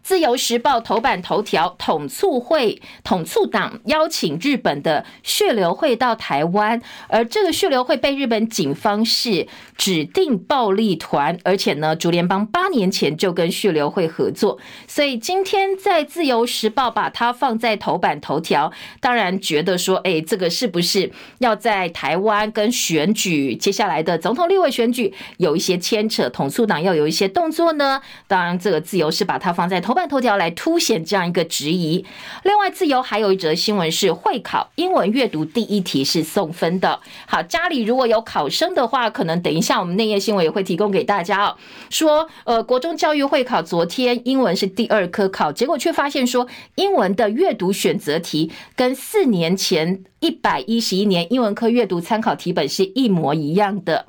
[0.08, 26.30] 自由时报头版头条：统促会、统促党邀请日本的血流会到台湾，而这个血流会被日本警方是指定暴力团，而且呢，竹联帮八年前就跟血流会合作，所以今天在自由时报把它放在头版头条，当然觉得说，哎，这个是不是要在台湾跟选举接下来的总统、立委选举有一些牵扯？
[26.30, 28.02] 统促党要有一些动作呢？
[28.26, 29.97] 当然，这个自由是把它放在头。
[29.98, 32.06] 头版头条来凸显这样一个质疑。
[32.44, 37.00] 另外，自由还有一则新闻是会考英文阅读第一题是送分的。
[37.26, 41.58] 好，家里如果有考生的话，可能等一下我们内页新闻也会提供给大家哦。
[41.90, 54.06] 说，呃，国中教育会考昨天英文是第二科考，结果却发现说英文的阅读选择题跟四年前一百一十一年英文科阅读参考题本是一模一样的。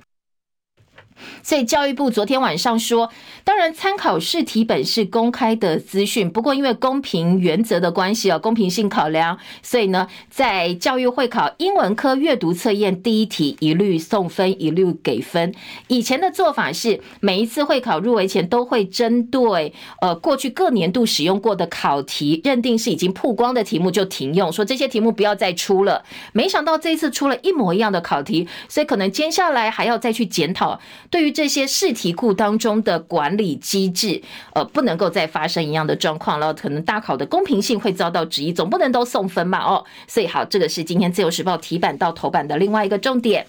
[1.42, 3.10] 所以教育部昨天晚上说，
[3.44, 15.54] 当然参考试题本是公开的资讯，不过因为公平原则的关系啊，公平性考量，所以呢，在教育会考英文科阅读测验第一题一律送分，一律给分。
[15.88, 26.04] 以前的做法是，每一次会考入围前都会针对呃过去各年度使用过的考题，认定是已经曝光的题目就停用，说这些题目不要再出了。
[26.32, 30.78] 没想到这一次出了一模一样的考题，所以可能接下来还要再去检讨。
[31.10, 34.22] 对于这些试题库当中的管理机制，
[34.54, 43.46] 呃，不能够再发生一样的状况了，可能大考的公平性会遭到质疑，总不能都送分嘛，哦，所以好，这个是今天自由时报题版到头版的另外一个重点。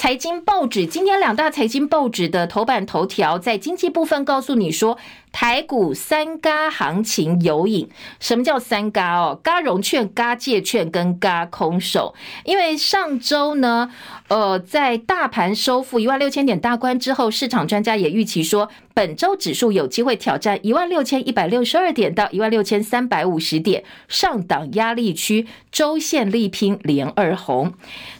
[0.00, 4.96] 财经报纸今天两大财经报纸的头版头条，在经济部分告诉你说，
[5.30, 7.86] 台股三轧行情有影。
[8.18, 9.38] 什么叫三轧哦？
[9.44, 12.14] 轧融券、轧借券跟轧空手。
[12.44, 13.90] 因为上周呢，
[14.28, 27.72] 呃，在大盘收复一万六千点大关之后，市场专家也预期说，本周指数有机会挑战一万六千一百六十二点到一万六千三百五十点上档压力区，周线力拼连二红。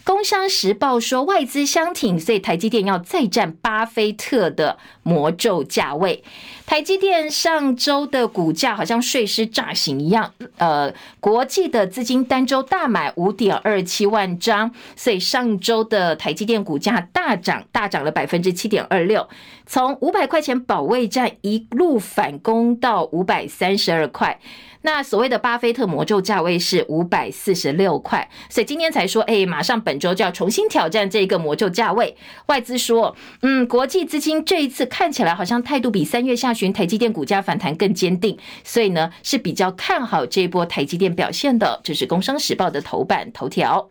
[0.05, 6.25] 工商时报说外资相挺，所以台积电要再战巴菲特的魔咒价位。
[6.64, 19.29] 台积电上周的股价好像睡狮乍醒一样，呃，国际的资金单周大买五点二七万张，所以上周的台积电股价大涨，大涨了百分之七点二六，
[19.66, 24.38] 从五百块钱保卫战一路反攻到五百三十二块。
[24.83, 32.16] 那所谓的巴菲特魔咒价位是五百四十六块，所以今天才说，哎，马上本周就要重新挑战这个魔咒价位。
[32.46, 41.80] 外资说，嗯，国际资金这一次看起来好像态度比三月下旬台积电股价反弹更坚定，所以呢是比较看好这一波台积电表现的。
[41.83, 43.90] 这是《工商时报》的头版头条。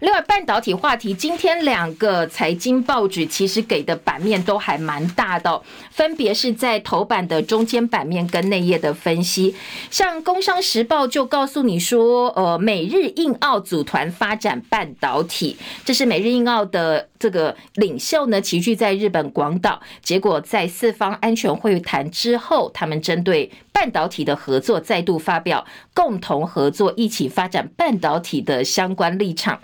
[0.00, 5.62] 另外，半导体话题，今天两个财经报纸其实给的版面都还蛮大的，
[5.96, 9.54] 分别是在头版的中间版面跟内页的分析。
[9.90, 15.56] 像《工商时报》就告诉你说，呃，美日印澳组团发展半导体，
[15.86, 29.58] 这是美日印澳的这个领袖呢齐聚在日本广岛，结果在四方安全会谈之后，他们针对半导体的合作再度发表共同合作、一起发展半导体的相关立场。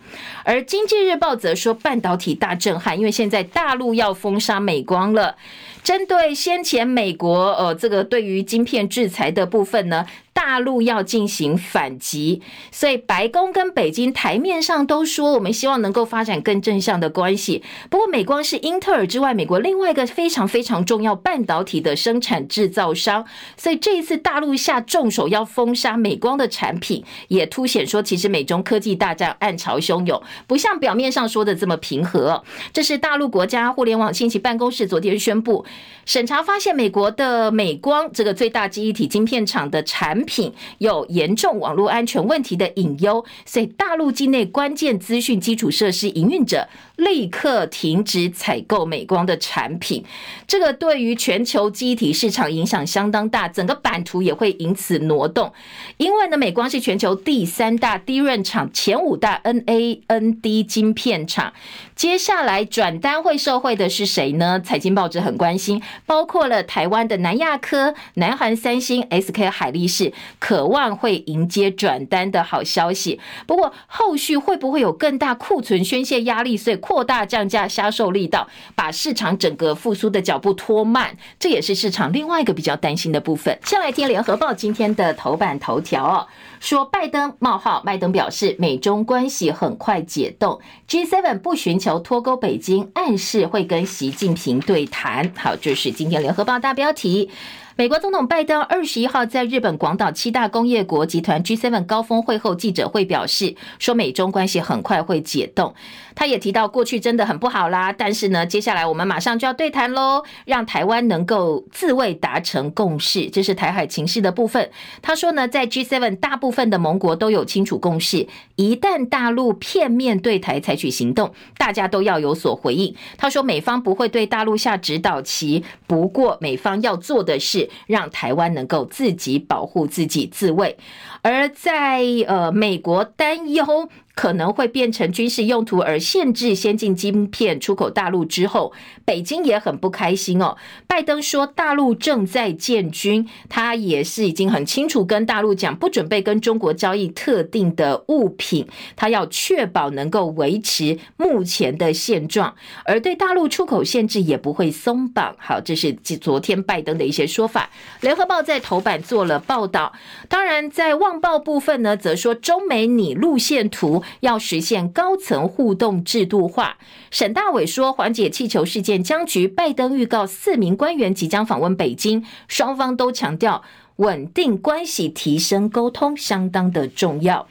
[0.44, 5.36] 而经济日报则说，半导体大震撼，因为现在大陆要封杀美光了。
[5.82, 12.40] 针对先前美国呃这个对于晶片制裁的部分呢，大陆要进行反击，
[12.70, 17.62] 所以白宫跟北京台面上都说，我们希望能够发展更正向的关系。
[17.90, 23.24] 不过，美光是英特尔之外，美国另外一个非常非常重要半导体的生产制造商，
[23.56, 32.42] 所以这一次大陆下重手要封杀美光的产品，也凸显说，其实美中科技大战暗潮汹涌，不像表面上说的这么平和。
[32.72, 35.64] 这是大陆国家互联网信息办公室昨天宣布，
[36.04, 40.52] 审查发现美国的美光这个最大记忆体晶片厂的产品。
[40.78, 50.04] 有严重网络安全问题的隐忧，所以大陆境内关键资讯基础设施营运者立刻停止采购美光的产品。
[50.46, 55.52] 这个对于全球机体市场影响相当大，整个版图也会因此挪动。
[55.96, 61.52] 因为呢，美光是全球第三大 DRAM 厂，前五大 NAND 晶片厂。
[61.94, 64.60] 接下来转单会受惠的是谁呢？
[64.60, 73.20] 财经报纸很关心，包括了台湾的南亚科、南韩三星、SK 海力士，渴望会迎接转单的好消息。
[73.46, 81.16] 不过后续会不会有更大库存宣泄压力，所以扩大降价销售力道，把市场整个复苏的脚步拖慢？
[81.38, 83.58] 这也是市场另外一个比较担心的部分。
[83.64, 86.28] 先来听联合报今天的头版头条哦，
[86.60, 91.98] 说拜登冒号，拜登表示美中关系很快解冻，G7 不寻求。
[92.00, 95.32] 脱钩北京，暗示会跟习近平对谈。
[95.34, 97.30] 好，这是今天联合报大标题。
[97.74, 105.74] 美国总统拜登二十一号在日本广岛七大工业国集团 G7 高峰会后记者会表示，说美中关系很快会解冻。
[106.14, 114.70] 他也提到过去真的很不好啦，但是呢，接下来我们马上就要对谈喽，让台湾能够自卫达成共识，这是台海情势的部分。
[115.00, 122.94] 他说呢，在 G7 大部分的盟国都有清楚共识，一旦大陆片面对台采取行动，大家都要有所回应。
[123.16, 127.61] 他说美方不会对大陆下指导棋，不过美方要做的是。
[127.86, 130.76] 让台湾能够自己保护自己、自卫，
[131.22, 133.88] 而在呃，美国担忧。
[134.14, 138.72] 可能会变成军事用途而限制先进晶片出口大陆之后，
[139.04, 140.56] 北京也很不开心哦。
[140.86, 155.34] 拜登说大陆正在建军，他也是已经很清楚跟大陆讲，不准备跟中国交易特定的物品，他要确保能够维持目前的现状，而对大陆出口限制也不会松绑。
[155.38, 157.70] 好，这是昨天拜登的一些说法。
[158.02, 159.94] 联合报在头版做了报道，
[160.28, 164.02] 当然在旺报部分呢，则说中美拟路线图。
[164.20, 166.78] 要实现高层互动制度化，
[167.10, 169.48] 沈大伟说缓解气球事件僵局。
[169.48, 173.62] 拜登预告四名官员即将访问北京，双方都强调
[173.96, 177.46] 稳定关系、提升沟通相当的重要。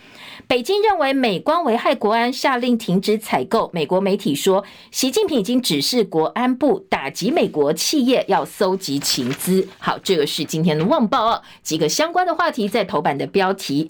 [0.47, 3.69] 北京认为美光危害国安，下令停止采购。
[3.73, 9.65] 美国媒体说，习近平已经指示国安部打击美国企业要搜集情资。
[9.77, 13.89] 好，这个是今天的《旺报》哦，几个相关的话题在头版的标题。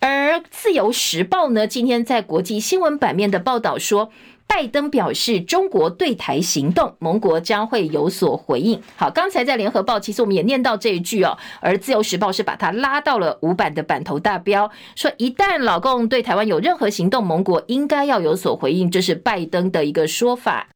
[0.00, 4.10] 而《自由时报》呢，今天在国际新闻版面的报道说。
[4.48, 8.80] 拜登表示，中国对台行动，盟国将会有所回应。
[8.94, 20.68] 好，刚才在联合报，其实我们也念到这一句哦，而自由时报是把它拉到了五版的版头大标，说一旦老共对台湾有任何行动，盟国应该要有所回应，这是拜登的一个说法。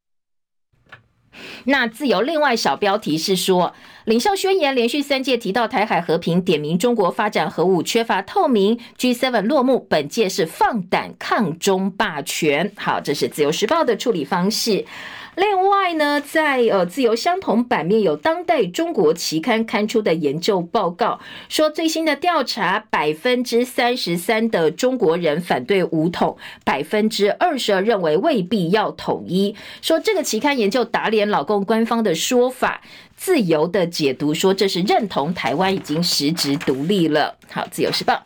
[1.65, 3.73] 那自由另外小标题是说，
[4.05, 8.79] 领袖宣言连续三届提到台海和平，点名中国发展核武缺乏透明。
[8.97, 12.71] G7 落幕，本届是放胆抗中霸权。
[12.75, 14.85] 好，这是自由时报的处理方式。
[15.35, 29.55] 另外呢，在呃自由相同版面有当代中国期刊刊出的研究报告，说最新的调查，百分之三十三的中国人反对武统，百分之二十二认为未必要统一。
[29.81, 32.81] 说这个期刊研究打脸老共官方的说法，
[33.15, 37.37] 自由的解读说这是认同台湾已经实质独立了。
[37.49, 38.21] 好，自由时报。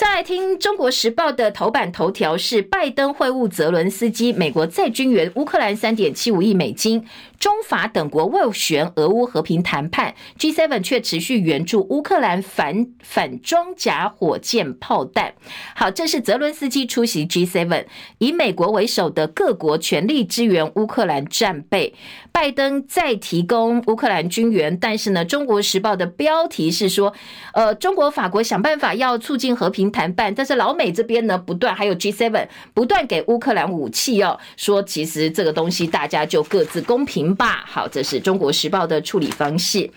[0.00, 7.04] 再来听《中国时报》的头版头条是拜登会晤泽伦斯基，美国再军援乌克兰三点七五亿美金。
[7.40, 15.32] 中法等国斡旋俄乌和平谈判，G7 却持续援助乌克兰反反装甲火箭炮弹。
[15.74, 17.86] 好，这是泽伦斯基出席 G7，
[18.18, 21.94] 以美国为首的各国全力支援乌克兰战备。
[22.30, 27.12] 拜登再提供乌克兰军援，但是呢，《中国时报》的标题是说，
[27.54, 37.29] 呃，中国、法国想办法要促进和平谈判，但是老美这边呢，不断还有 G7 不断给乌克兰武器哦，说其实这个东西大家就各自公平。
[37.34, 39.90] 吧，好，这是中国时报的处理方式。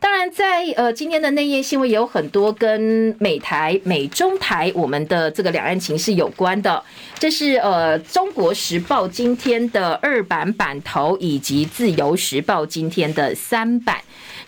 [0.00, 6.82] 当然在，在呃今天的内页新闻也有很多跟美台、美中台我们的这个两岸情势有关的。
[7.20, 13.98] 这是呃中国时报今天的二版版头，以及自由时报今天的三版。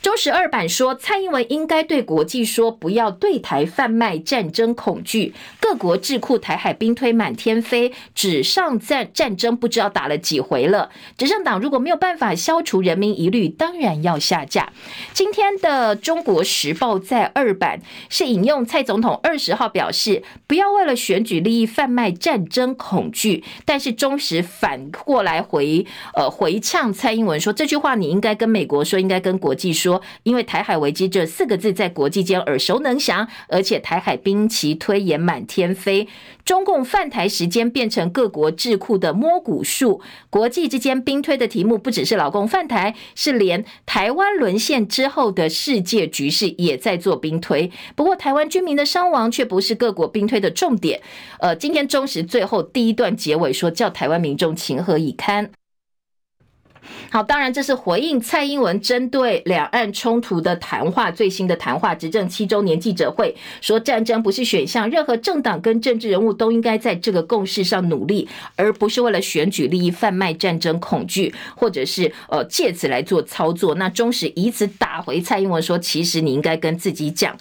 [0.04, 5.32] 中时二版说，蔡英文应该对国际说，不要对台贩卖战争恐惧。
[5.58, 10.90] 各国智库台海兵推满天飞，纸上战战争不知道打了几回了。
[11.16, 14.70] 执政党如果没有办法消除人民疑虑，当然要下架。
[15.14, 17.80] 今天的中国时报在二版
[18.10, 23.42] 是引用蔡总统二十号表示，不要为了选举利益贩卖战争恐惧。
[23.64, 29.93] 但是中时反过来回呃回呛蔡英文说，这句话你应该跟美国说，应该跟国际说。
[30.22, 36.08] 因为台海危机这四个字在国际间耳熟能详，而且台海兵棋推演满天飞，
[36.44, 47.70] 中共犯台时间变成各国智库的摸骨术，国际之间兵推的题目不只是老共犯台，是连台湾沦陷之后的世界局势也在做兵推。
[47.94, 51.00] 不过台湾军民的伤亡却不是各国兵推的重点。
[51.40, 55.50] 呃，今天中时最后第一段结尾说，叫台湾民众情何以堪。
[57.10, 73.74] 好，当然这是回应蔡英文针对两岸冲突的谈话，最新的谈话，执政七周年记者会说，战争不是选项，任何政党跟政治人物都应该在这个共识上努力，而不是为了选举利益贩卖战争恐惧，或者是呃借此来做操作。
[73.76, 77.36] 那中时以此打回蔡英文说，其实你应该跟自己讲。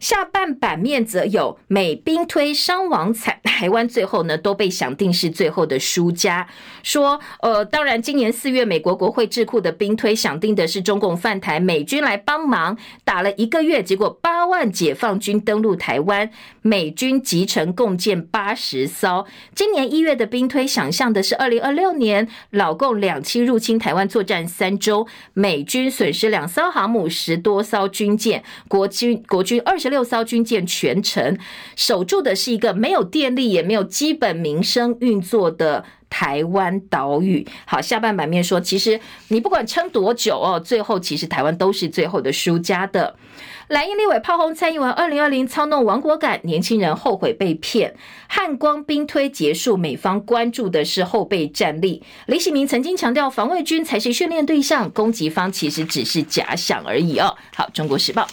[0.00, 6.48] 下半版面则有美兵推伤亡惨，台湾最后呢都被想定是最后的输家。
[6.82, 16.30] 说，呃，当然今年四月美国国会智库的兵推想定的是中共犯台，美军来帮忙打了一个月，结果八万解放军登陆台湾，
[16.62, 19.26] 美军集成共建八十艘。
[19.54, 29.89] 今年一月的兵推想象的是二零二六年老共两栖入侵台湾作战三周，美军损失两艘航母十多艘军舰，国军国军二十。
[29.90, 31.36] 六艘军舰全程
[31.76, 37.46] 守住的是一个没有电力也没有基本民生运作的台湾岛屿。
[37.66, 43.14] 好，下半版面说，其实你不管撑多久哦，最后其实台湾都是最后的输家的。
[43.68, 47.94] 蓝营立委炮轰蔡英文，二零二零操弄亡国感，年轻人后悔被骗。
[48.28, 52.02] 汉光兵推结束，美方关注的是后备战力。
[52.26, 57.36] 李喜明曾经强调，防卫军才是训练对象，攻击方其实只是假想而已哦。
[57.54, 58.26] 好，中国时报、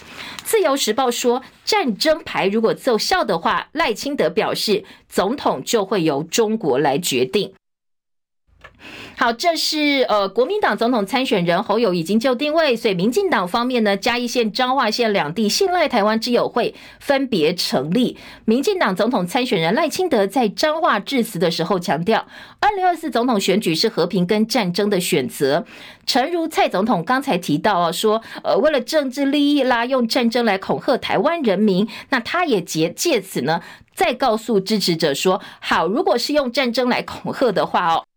[0.44, 7.52] 自由时报说，战争牌如果奏效的话，赖清德表示，总统就会由中国来决定。
[9.16, 18.16] 好，这是呃国民党总统参选人侯友已经就定位，所以民进党方面呢，嘉义县、彰化县两地信赖台湾之友会分别成立。
[18.44, 22.26] 民进党总统参选人赖清德在彰化致辞的时候强调，
[22.60, 25.66] 二零二四总统选举是和平跟战争的选择。
[26.06, 33.60] 诚如蔡总统刚才提到啊，说呃为了政治利益啦，用战争来恐吓台湾人民，那他也借借此呢，
[33.94, 38.07] 再告诉支持者说，好，如果是用战争来恐吓的话哦。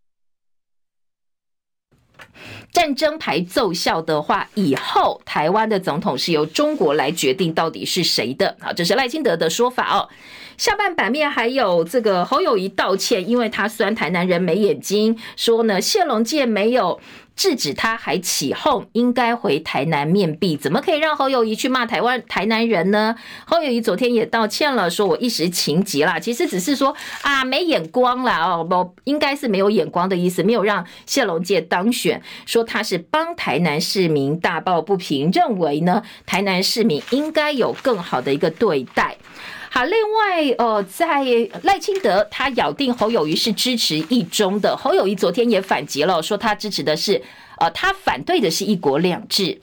[2.71, 8.55] 战争牌奏效的话，以后台湾的总统是由中国来决定到底是谁的。
[8.59, 10.09] 好，这是赖清德的说法哦。
[10.57, 16.99] 下半版面还有这个侯友谊道歉，因为他酸台南人没眼睛，说呢谢龙介没有。
[17.35, 23.15] 制止他还起哄，应该回台南面壁，怎么可以让侯友宜去骂台湾台南人呢？
[23.45, 39.17] 侯友宜昨天也道歉了，说我一时情急啦，其实只是说啊没眼光啦哦，不应该是没有眼光的意思，没有让谢龙介当选，说他是帮台南市民大抱不平，认为呢台南市民应该有更好的一个对待。
[39.73, 41.23] 好，另外，呃，在
[41.63, 47.21] 赖清德他咬定侯友谊是支持一中的，侯友谊昨天也反击了，说他支持的是，
[47.57, 49.61] 呃，他反对的是一国两制。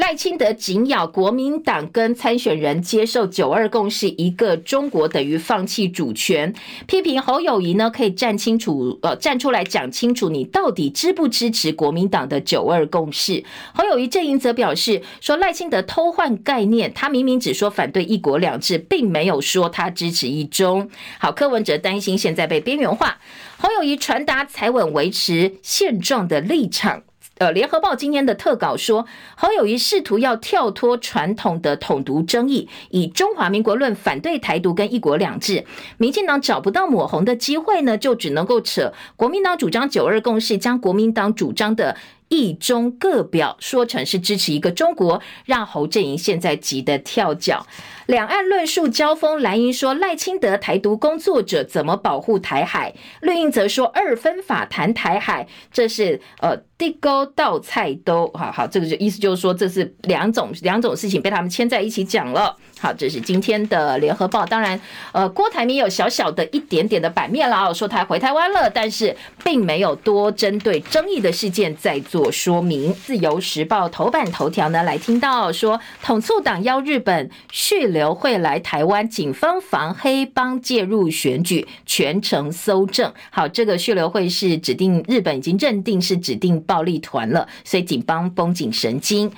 [0.00, 6.54] 赖清德紧咬国民党跟参选人接受九二共识，一个中国等于放弃主权，
[6.86, 13.44] 批评侯友宜呢可以站清楚，呃，站出来讲清楚，你到底支不支持国民党的九二共识？
[13.74, 20.88] 侯友宜阵营则表示说赖清德偷换概念，他明明只说反对一国两制，并没有说他支持一中。
[21.18, 23.18] 好，柯文哲担心现在被边缘化，
[23.58, 27.02] 侯友宜传达才稳维持现状的立场。
[27.40, 35.64] 呃，联合报今天的特稿说，侯友谊试图要跳脱传统的统独争议，以中华民国论反对台独跟一国两制。
[35.96, 41.96] 民进党找不到抹红的机会呢，就只能够扯国民党主张九二共识，将国民党主张的
[42.28, 47.66] 一中各表说成是支持一个中国，让侯阵营现在急得跳脚。
[48.10, 52.92] 两岸论述交锋，蓝营说赖清德台独工作者怎么保护台海？
[53.20, 62.56] 绿营则说二分法谈台海，这是呃地沟倒菜兜，好好，这个就意思就是说这是两种两种事情被他们牵在一起讲了。
[62.80, 64.44] 好，这是今天的联合报。
[64.44, 64.80] 当然，
[65.12, 72.92] 呃，郭台铭有小小的一点点的版面了，说他回台湾了，但是并没有多针对争议的事件在做说明。
[72.92, 77.99] 自由时报头版头条呢，来听到说统促党邀日本续留。
[78.00, 83.12] 刘会来台湾，警方防黑帮介入选举，全程搜证。
[83.30, 89.30] 好，这个血流会是指定日本已经认定是指定暴力团了，所以警方绷紧神经。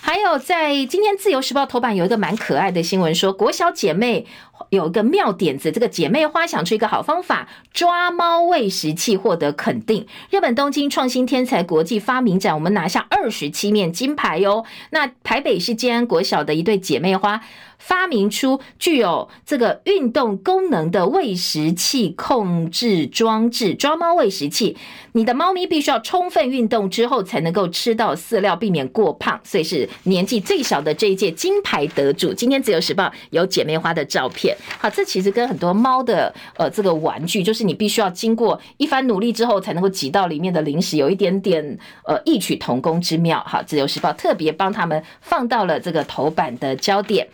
[0.00, 4.26] 还有在今天自由时报头版有一个蛮可爱的新闻，说国小姐妹。
[4.70, 10.04] 有一个妙点子，这个姐妹花想出一个好方法，抓猫喂食器获得肯定。
[10.30, 14.64] 日本东京创新天才国际发明展，我们拿下二十七面金牌哟。
[14.90, 17.40] 那台北市建安国小的一对姐妹花
[17.78, 24.76] 发明出具有这个运动功能的喂食器控制装置，抓猫喂食器。
[25.12, 29.40] 你的猫咪必须要充分运动之后才能够吃到饲料，避免过胖。
[29.42, 32.32] 所以是年纪最小的这一届金牌得主。
[32.32, 34.56] 今天自由时报有姐妹花的照片。
[34.78, 43.42] 好，这其实跟很多猫的呃这个玩具，就是你必须要经过一番努力之后，才能够挤到里面的零食，有一点点呃异曲同工之妙。
[43.46, 47.26] 好，自由时报特别帮他们放到了这个头版的焦点。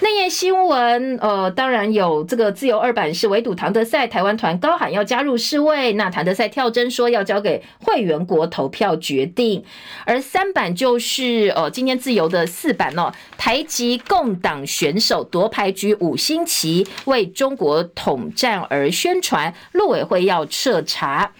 [0.00, 9.64] 内页新闻，呃，当然有这个自由二版是围堵唐德赛，台湾团高喊要加入世卫，那唐德赛跳针说要交给会员国投票决定。
[10.04, 21.32] 而三版就是呃今天自由的四版哦，台籍共党选手夺牌局五星旗为中国统战而宣传，陆委会要彻查。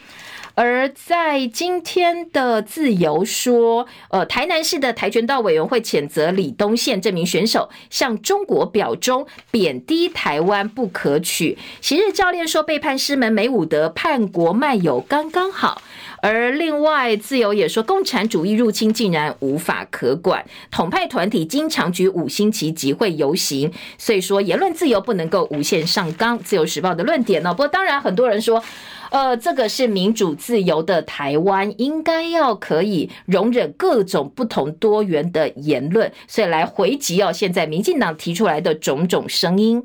[0.56, 11.58] 而在今天的自由说，呃，台南市的跆拳道委员会谴责李东宪这名选手向中国表忠，贬低台湾不可取。
[11.82, 15.82] 昔日教练说背叛师门没武德，叛国卖友刚刚好。
[16.26, 26.38] 而另外自由也说，共产主义入侵竟然无法可管，统派团体经常举五星旗集会游行，所以说言论自由不能够无限上纲。
[26.38, 27.54] 自由时报的论点呢？
[27.54, 28.62] 不过当然很多人说。
[29.08, 39.80] 呃，这个是民主自由的台湾，应该要可以容忍各种不同多元的言论，所以来回击哦，现在民进党提出来的种种声音。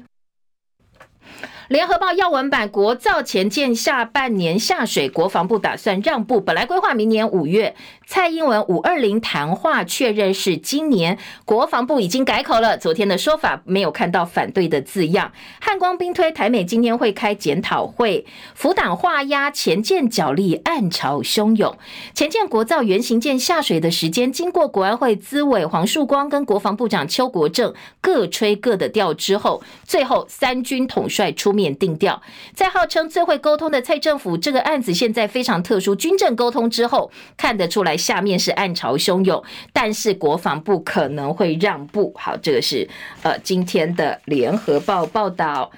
[1.72, 7.74] 联合报要闻版国造前舰下半年下水，国防部打算让步，本来规划明年五月。
[8.06, 12.78] 蔡英文五二零谈话确认是今年，国防部已经改口了。
[12.78, 15.32] 昨天的说法没有看到反对的字样。
[15.62, 21.78] 汉光兵推台美今天会开检讨会，辅党画押前舰角力暗潮汹涌。
[22.14, 32.22] 前舰国造原型舰下水的时间，经过国安会资委黄树光跟国防部长邱国正各吹各的调之后，最后三军统帅出面定调。
[32.56, 37.98] 在号称最会沟通的蔡政府，这个案子现在非常特殊，军政沟通之后看得出来。
[37.98, 39.44] 下面是暗潮汹涌，
[39.74, 42.14] 但是国防部可能会让步。
[42.16, 42.88] 好，这个是
[43.22, 45.70] 呃今天的联合报报道。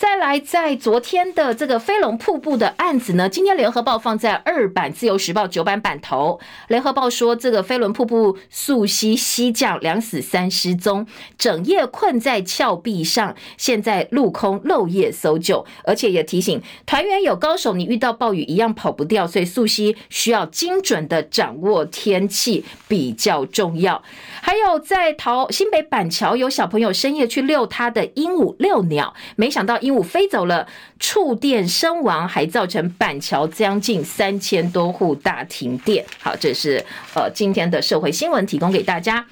[0.00, 6.40] 再来，在昨天的这个飞龙瀑布的案子呢，今天联合报放在二版，自由时报九版版头。
[6.68, 24.02] 联合报说，这个飞龙瀑布溯溪溪降两死三失踪，整夜困在峭壁上，现在陆空漏夜搜救，而且也提醒团员有高手，你遇到暴雨一样跑不掉，所以溯溪需要精准的掌握天气比较重要。
[24.40, 30.68] 还有在桃新北板桥，有小朋友深夜去遛他的鹦鹉遛鸟，没想到鹦飞走了，
[30.98, 36.04] 触电身亡，还造成板桥将近三千多户大停电。
[36.20, 36.84] 好，这是
[37.14, 39.24] 呃今天的社会新闻，提供给大家。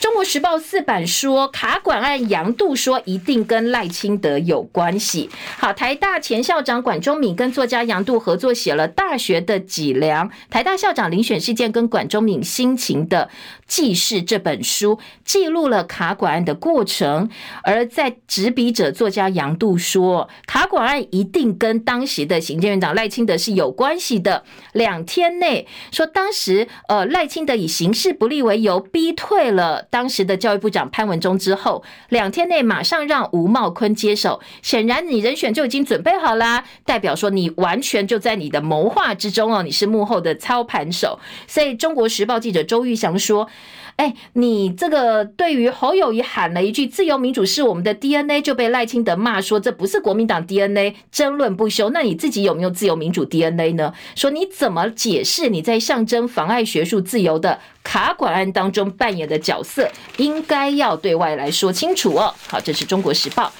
[0.00, 5.28] 中国时报四版说，卡管案杨度说一定跟赖清德有关系。
[5.58, 13.28] 好，台大前校长管中闵跟作家杨度合作写了《大学的脊梁》，台大校长遴选事件跟管中闵心情的
[13.66, 17.28] 记事这本书，记录了卡管案的过程。
[17.62, 24.44] 而在执笔者作家杨度说，卡管案一定跟当时的行政院长赖清德是有关系的。
[24.72, 29.88] 两天内说，当时呃赖清德以行事不利为由逼退了。
[29.90, 41.18] 当时的教育部长潘文忠之后，两天内马上让吴茂坤接手，显然你人选就已经准备好啦，代表说你完全就在你的谋划之中哦，你是幕后的操盘手。
[41.46, 43.48] 所以，中国时报记者周玉祥说。
[43.96, 51.90] 哎，你这个对于侯友谊喊了一句“自由民主是我们的 DNA”，就被赖清德骂说这不是国民党 DNA，争论不休。
[51.90, 53.92] 那你自己有没有自由民主 DNA 呢？
[54.14, 59.79] 说你怎么解释你在象征妨碍学术自由的卡管案当中扮演的角色？
[60.16, 62.34] 应该要对外来说清楚哦。
[62.48, 63.52] 好，这是中国时报。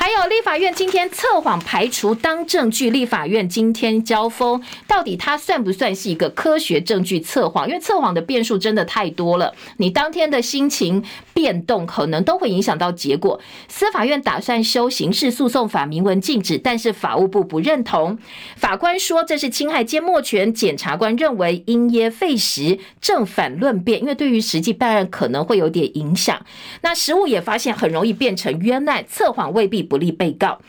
[0.00, 7.68] 还有立法院今天测谎排除当证据，立法院今天交锋，到底它算不算是一个科学证据测谎？
[7.68, 13.38] 因为测谎的变数真的太多了，你当天的心情变动可能都会影响到结果。
[13.68, 18.18] 司法院打算修刑事诉讼法，明文禁止，但是法务部不认同。
[18.56, 26.40] 法官说这是侵害缄默权，检察官认为因噎废食，正反论辩，因为对于实际办案可能会有点影响。
[26.80, 29.89] 那实务也发现很容易变成冤案，测谎未必。
[29.90, 30.60] 不利被告，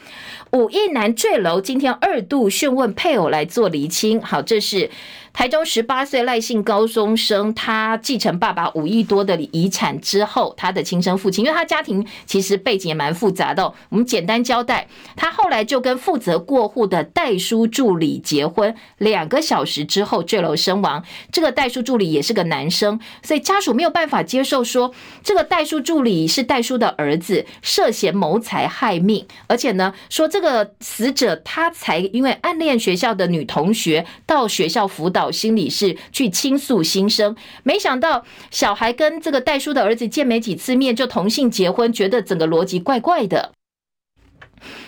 [0.51, 4.19] 五亿男坠楼，今天二度讯问配偶来做厘清。
[4.19, 4.89] 好，这是。
[5.33, 21.01] 台中十八岁赖姓高中生，他继承爸爸五亿多的遗产之后，他的亲生父亲，因为他家庭其实背景也蛮复杂的，我们简单交代，他后来就跟负责过户的代书助理结婚，两个小时之后坠楼身亡。
[21.31, 35.20] 这个代书助理也是个男生，所以家属没有办法接受说这个代书助理是代书的儿子，涉嫌谋财害命，而且呢说这个死者他才因为暗恋学校的女同学到学校辅导。
[35.21, 43.51] 找心理师去倾诉心声，没想到小孩跟这个代叔的儿子见没几次面就同性结婚，觉得整个逻辑怪怪的。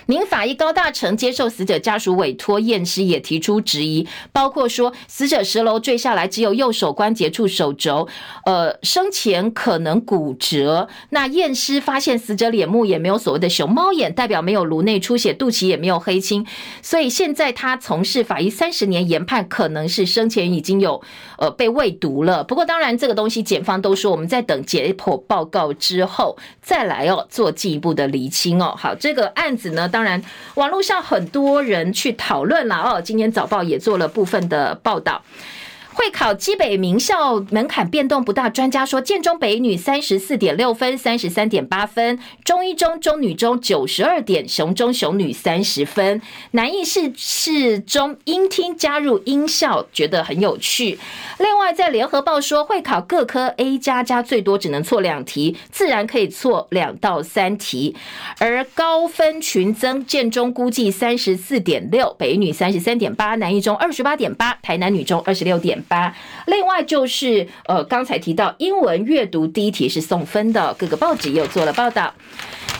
[0.06, 8.08] 民法医高大成接受死者家属委托验尸，也提出质疑，包括说死者十楼坠下来只有右手关节处手肘，
[8.46, 10.90] 呃，生前可能骨折。
[11.12, 16.46] 那验尸发现死者脸目也没有所谓的熊猫眼，代表没有颅内出血，肚脐也没有黑青。
[16.82, 21.02] 所以现在他从事法医三十年，研判可能是生前已经有
[21.38, 22.44] 呃被喂毒了。
[22.44, 28.76] 不过当然这个东西检方都说我们在等解剖报告之后再来哦做进一步的厘清哦。
[28.78, 29.90] 好，这个案子呢。
[29.94, 30.20] 当然，
[30.56, 33.00] 网络上很多人去讨论了哦。
[33.00, 35.22] 今天早报也做了部分的报道。
[35.94, 46.22] 会考基北名校门槛变动不大，专家说建中北女三十四点六分，三十三点八分；中一中、中女中九十二点，雄中雄女三十分。
[46.52, 50.98] 南义市市中英厅加入音校，觉得很有趣。
[51.38, 57.96] 另外，在联合报说会考各科 A 加加最多只能错两题，自然可以错两到三题。
[58.40, 66.16] 而高分群增，建中估计三十四点六，北女三十三点八，南一中二十八点八，台南女中二十六点八。
[66.48, 72.14] 另外就是呃，刚才提到英文阅读第一题是送分的，各个报纸又做了报道。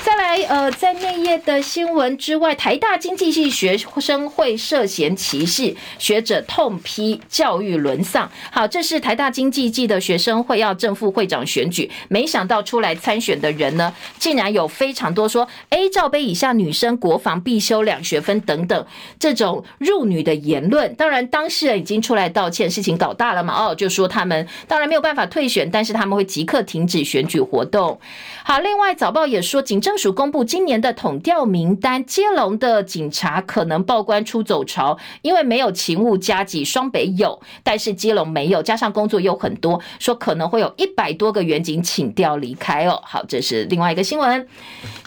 [0.06, 8.30] 再来，呃，在内页的新闻之外，台大经济系学生会涉嫌歧视，学者痛批教育沦丧。
[8.52, 18.86] 好，这是台大经济系的学生会要正副会长选举，没想到出来参选的人呢，竟然有非常多说 A 罩杯以下女生国防必修两学分等等
[19.18, 20.94] 这种入女的言论。
[20.96, 23.54] 当然，当事人已经出来道歉，事情搞大了嘛？
[23.54, 27.98] 哦，就说他们当然没有办法退选，但是他们会即刻停止选举活动。
[28.44, 43.02] 好，另外早报也说，警政署公布今年的统调名单，接龙的警察可能报关出走潮，因为没有勤务加急，双北有，但是接龙没有，加上工作又很多，说可能会有一百多个远警请调离开哦。
[43.06, 44.48] 好，这是另外一个新闻。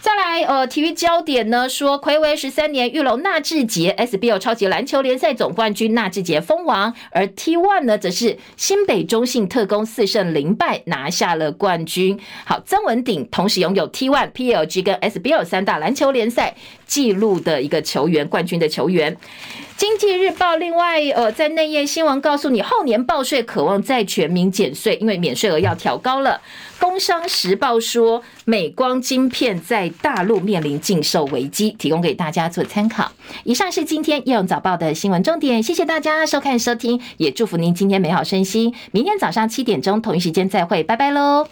[0.01, 12.19] 再来，呃，体育焦点呢，说魁违十三年，玉龙纳智捷 SBL 超级篮球联赛总冠军纳智捷封王，而 T One 呢，则是新北中信特攻四胜零败拿下了冠军。
[12.45, 13.17] 好，曾文鼎。
[13.29, 16.55] 同时拥有 T One、PLG 跟 SBL 三大篮球联赛
[16.85, 19.15] 纪录的一个球员，冠军的球员。
[19.75, 26.41] 经济日报另外呃，在内页新闻告诉你，后年报税渴望再全民减税，因为免税额要调高了。
[26.79, 33.11] 工商时报说，美光晶片在大陆面临禁售危机，提供给大家做参考。
[33.43, 38.73] 以上是今天《夜用早报》的新闻重点，谢谢大家收看收听，也祝福您今天美好身心。
[38.91, 41.47] 明天早上七点钟同一时间再会，拜拜喽。